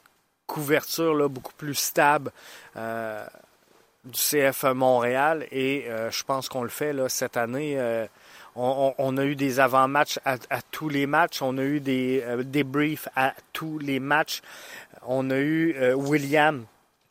couverture 0.45 1.15
là, 1.15 1.27
beaucoup 1.27 1.53
plus 1.53 1.73
stable 1.73 2.31
du 2.75 4.11
CF 4.11 4.65
Montréal. 4.65 5.47
Et 5.51 5.87
je 6.11 6.23
pense 6.25 6.47
qu'on 6.47 6.61
le 6.61 6.69
fait 6.69 6.93
là, 6.93 7.09
cette 7.09 7.37
année 7.37 8.07
on, 8.55 9.17
a 9.17 9.25
eu 9.25 9.35
des 9.35 9.59
avant-matchs 9.59 10.19
à, 10.23 10.37
tous 10.71 10.89
les 10.89 11.07
matchs. 11.07 11.41
On 11.41 11.57
a 11.57 11.63
eu 11.63 11.79
des 11.79 12.23
euh, 12.25 12.43
débriefs 12.43 13.09
à 13.15 13.33
tous 13.53 13.79
les 13.79 13.99
matchs. 13.99 14.41
On 15.05 15.29
a 15.29 15.37
eu 15.37 15.75
euh, 15.77 15.93
William 15.93 16.65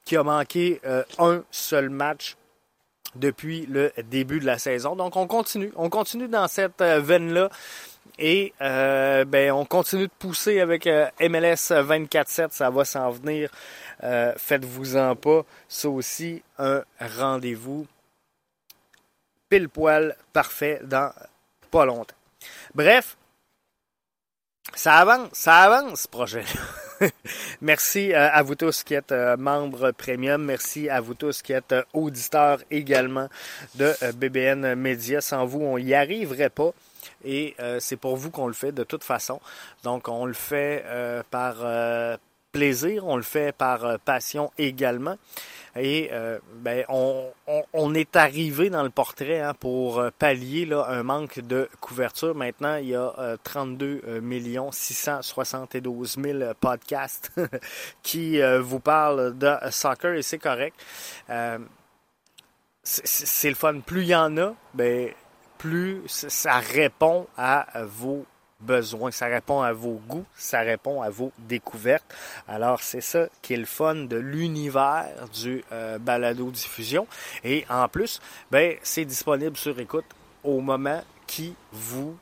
qui 0.04 0.16
a 0.16 0.22
manqué 0.22 0.80
euh, 0.87 1.02
un 1.18 1.42
seul 1.50 1.90
match 1.90 2.37
depuis 3.14 3.66
le 3.66 3.92
début 4.11 4.40
de 4.40 4.46
la 4.46 4.59
saison. 4.59 4.96
Donc 4.96 5.16
on 5.16 5.26
continue, 5.26 5.72
on 5.76 5.90
continue 5.90 6.28
dans 6.28 6.48
cette 6.48 6.83
veine-là. 6.83 7.48
Et 8.18 8.52
ben, 8.61 9.50
on 9.52 9.64
continue 9.64 10.07
de 10.07 10.12
pousser 10.18 10.61
avec 10.61 10.87
MLS 10.87 11.72
24-7, 11.72 12.48
ça 12.50 12.70
va 12.70 12.85
s'en 12.85 13.11
venir. 13.11 13.50
Faites-vous-en 14.00 15.16
pas. 15.16 15.42
C'est 15.68 15.88
aussi 15.88 16.42
un 16.59 16.83
rendez-vous 17.00 17.87
pile 19.48 19.68
poil 19.68 20.16
parfait 20.33 20.80
dans 20.85 21.12
pas 21.75 21.85
longtemps. 21.85 22.15
Bref, 22.73 23.17
ça 24.75 24.99
avance, 24.99 25.31
ça 25.33 25.57
avance 25.57 26.03
ce 26.03 26.09
projet. 26.09 26.45
Merci 27.61 28.13
euh, 28.13 28.31
à 28.31 28.43
vous 28.45 28.55
tous 28.55 28.85
qui 28.85 28.95
êtes 28.95 29.11
euh, 29.11 29.37
membres 29.37 29.91
premium. 29.91 30.45
Merci 30.45 30.89
à 30.89 31.01
vous 31.01 31.15
tous 31.15 31.43
qui 31.43 31.53
êtes 31.53 31.73
euh, 31.73 31.83
auditeurs 31.93 32.61
également 32.71 33.29
de 33.75 33.93
BBN 34.13 34.77
Media. 34.77 35.21
Sans 35.21 35.47
vous, 35.47 35.63
on 35.63 35.77
n'y 35.77 35.95
arriverait 35.95 36.49
pas. 36.49 36.71
Et 37.25 37.57
c'est 37.81 37.97
pour 37.97 38.17
vous 38.17 38.31
qu'on 38.31 38.47
le 38.47 38.55
fait 38.55 38.73
de 38.73 38.85
toute 38.85 39.03
façon. 39.03 39.41
Donc, 39.83 40.09
on 40.09 40.27
le 40.27 40.35
fait 40.35 40.85
par 41.31 41.57
plaisir, 42.55 43.07
on 43.07 43.17
le 43.17 43.23
fait 43.23 43.55
par 43.55 43.99
passion 44.01 44.51
également. 44.57 45.17
Et 45.77 46.11
euh, 46.12 46.38
ben, 46.55 46.85
on, 46.88 47.95
est 47.95 48.14
arrivé 48.14 48.71
dans 48.71 48.85
le 48.85 48.90
portrait 48.90 49.40
hein, 49.40 49.55
pour 49.59 49.99
euh, 49.99 50.11
pallier 50.17 50.67
là, 50.67 50.87
un 50.88 51.03
manque 51.03 51.40
de 51.40 51.69
couverture. 51.81 52.35
Maintenant, 52.35 52.77
il 52.77 52.90
y 52.90 52.95
a 52.95 53.37
32 53.43 54.03
euh, 54.07 54.21
millions 54.21 54.71
672 54.71 56.17
000 56.23 56.55
podcasts 56.61 57.33
qui 58.03 58.40
vous 58.61 58.79
parlent 58.79 59.37
de 59.37 59.53
soccer 59.71 60.14
et 60.14 60.23
c'est 60.23 60.38
correct. 60.38 60.77
c'est 62.85 63.49
le 63.49 63.57
fun. 63.57 63.81
Plus 63.81 64.03
il 64.03 64.09
y 64.09 64.14
en 64.14 64.37
a, 64.38 64.55
ben, 64.75 65.11
plus 65.59 66.03
ça 66.07 66.59
répond 66.59 67.27
à 67.37 67.67
vos 67.85 68.25
besoin. 68.61 69.11
Ça 69.11 69.27
répond 69.27 69.62
à 69.62 69.73
vos 69.73 70.01
goûts, 70.09 70.27
ça 70.37 70.61
répond 70.61 71.03
à 71.03 71.11
vos 71.11 71.33
découvertes. 71.38 72.14
Alors, 72.49 72.81
c'est 72.81 73.01
ça 73.01 73.29
qui 73.43 73.55
est 73.55 73.59
le 73.59 73.64
fun 73.64 73.95
de 73.95 74.17
l'univers 74.17 75.29
du 75.33 75.64
euh, 75.73 75.99
balado-diffusion. 75.99 77.07
Et 77.43 77.64
en 77.69 77.88
plus, 77.88 78.21
ben, 78.51 78.77
c'est 78.83 79.05
disponible 79.05 79.57
sur 79.57 79.79
écoute 79.79 80.07
au 80.43 80.61
moment 80.61 81.03
qui 81.27 81.55
vous 81.73 82.17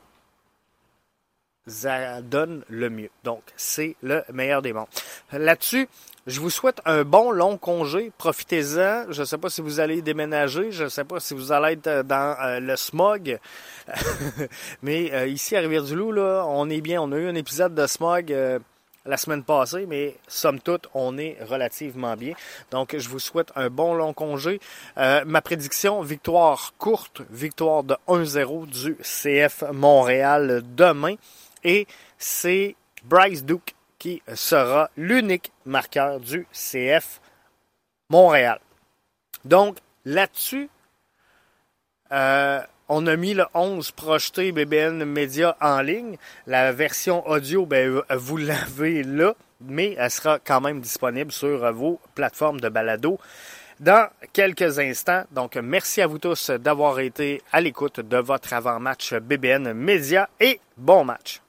donne 2.23 2.65
le 2.69 2.91
mieux. 2.91 3.11
Donc, 3.25 3.43
c'est 3.57 3.97
le 4.03 4.25
meilleur 4.33 4.63
des 4.63 4.73
mondes. 4.73 4.89
Là-dessus, 5.31 5.89
je 6.27 6.41
vous 6.41 6.51
souhaite 6.51 6.81
un 6.85 7.03
bon 7.03 7.33
long 7.33 7.57
congé. 7.57 8.13
Profitez-en. 8.17 9.07
Je 9.11 9.21
ne 9.21 9.25
sais 9.25 9.39
pas 9.39 9.51
si 9.51 9.61
vous 9.61 9.81
allez 9.81 10.03
déménager. 10.03 10.71
Je 10.71 10.85
ne 10.85 10.89
sais 10.89 11.05
pas 11.05 11.19
si 11.19 11.35
vous 11.35 11.51
allez 11.51 11.73
être 11.73 12.03
dans 12.03 12.37
euh, 12.41 12.61
le 12.61 12.77
smog. 12.77 13.39
mais 14.83 15.13
euh, 15.13 15.27
ici 15.27 15.57
à 15.57 15.61
Rivière-du-Loup, 15.61 16.17
on 16.21 16.71
est 16.71 16.81
bien. 16.81 17.03
On 17.03 17.11
a 17.11 17.17
eu 17.17 17.27
un 17.27 17.35
épisode 17.35 17.75
de 17.75 17.89
smog 17.89 18.33
euh, 18.33 18.61
la 19.05 19.17
semaine 19.17 19.43
passée, 19.43 19.85
mais 19.89 20.15
somme 20.29 20.61
toute, 20.61 20.87
on 20.95 21.19
est 21.19 21.39
relativement 21.43 22.15
bien. 22.17 22.35
Donc, 22.71 22.97
je 22.97 23.09
vous 23.09 23.19
souhaite 23.19 23.51
un 23.57 23.69
bon 23.69 23.95
long 23.95 24.13
congé. 24.13 24.61
ma 24.97 25.43
prédiction, 25.43 26.03
victoire 26.03 26.75
courte, 26.79 27.23
victoire 27.31 27.83
de 27.83 27.97
1-0 28.07 28.67
du 28.69 28.95
CF 29.03 29.65
Montréal 29.73 30.63
demain. 30.77 31.17
Et 31.65 31.89
c'est 32.17 32.77
Bryce 33.03 33.45
Duke 33.45 33.75
qui 34.03 34.21
sera 34.35 34.91
l'unique 34.97 35.53
marqueur 35.65 36.19
du 36.19 36.45
CF 36.53 37.21
Montréal. 38.11 38.59
Donc, 39.45 39.77
là-dessus, 40.05 40.69
euh, 42.11 42.61
on 42.89 43.07
a 43.07 43.15
mis 43.15 43.33
le 43.33 43.45
11 43.55 43.93
projeté 43.93 44.51
BBN 44.51 45.05
Media 45.05 45.57
en 45.61 45.83
ligne. 45.83 46.17
La 46.49 46.73
version 46.73 47.25
audio, 47.29 47.65
ben, 47.65 48.03
vous 48.11 48.39
l'avez 48.39 49.05
là, 49.05 49.37
mais 49.61 49.95
elle 49.97 50.11
sera 50.11 50.41
quand 50.41 50.61
même 50.61 50.81
disponible 50.81 51.31
sur 51.31 51.73
vos 51.73 52.01
plateformes 52.17 52.59
de 52.59 52.69
balado 52.69 53.21
dans 53.79 54.09
quelques 54.33 54.81
instants. 54.81 55.23
Donc, 55.31 55.55
merci 55.55 56.03
à 56.03 56.09
vous 56.09 56.19
tous 56.19 56.51
d'avoir 56.51 56.99
été 56.99 57.41
à 57.53 57.61
l'écoute 57.61 58.01
de 58.01 58.17
votre 58.17 58.53
avant-match 58.53 59.15
BBN 59.15 59.75
Media 59.75 60.29
et 60.41 60.59
bon 60.77 61.05
match. 61.05 61.42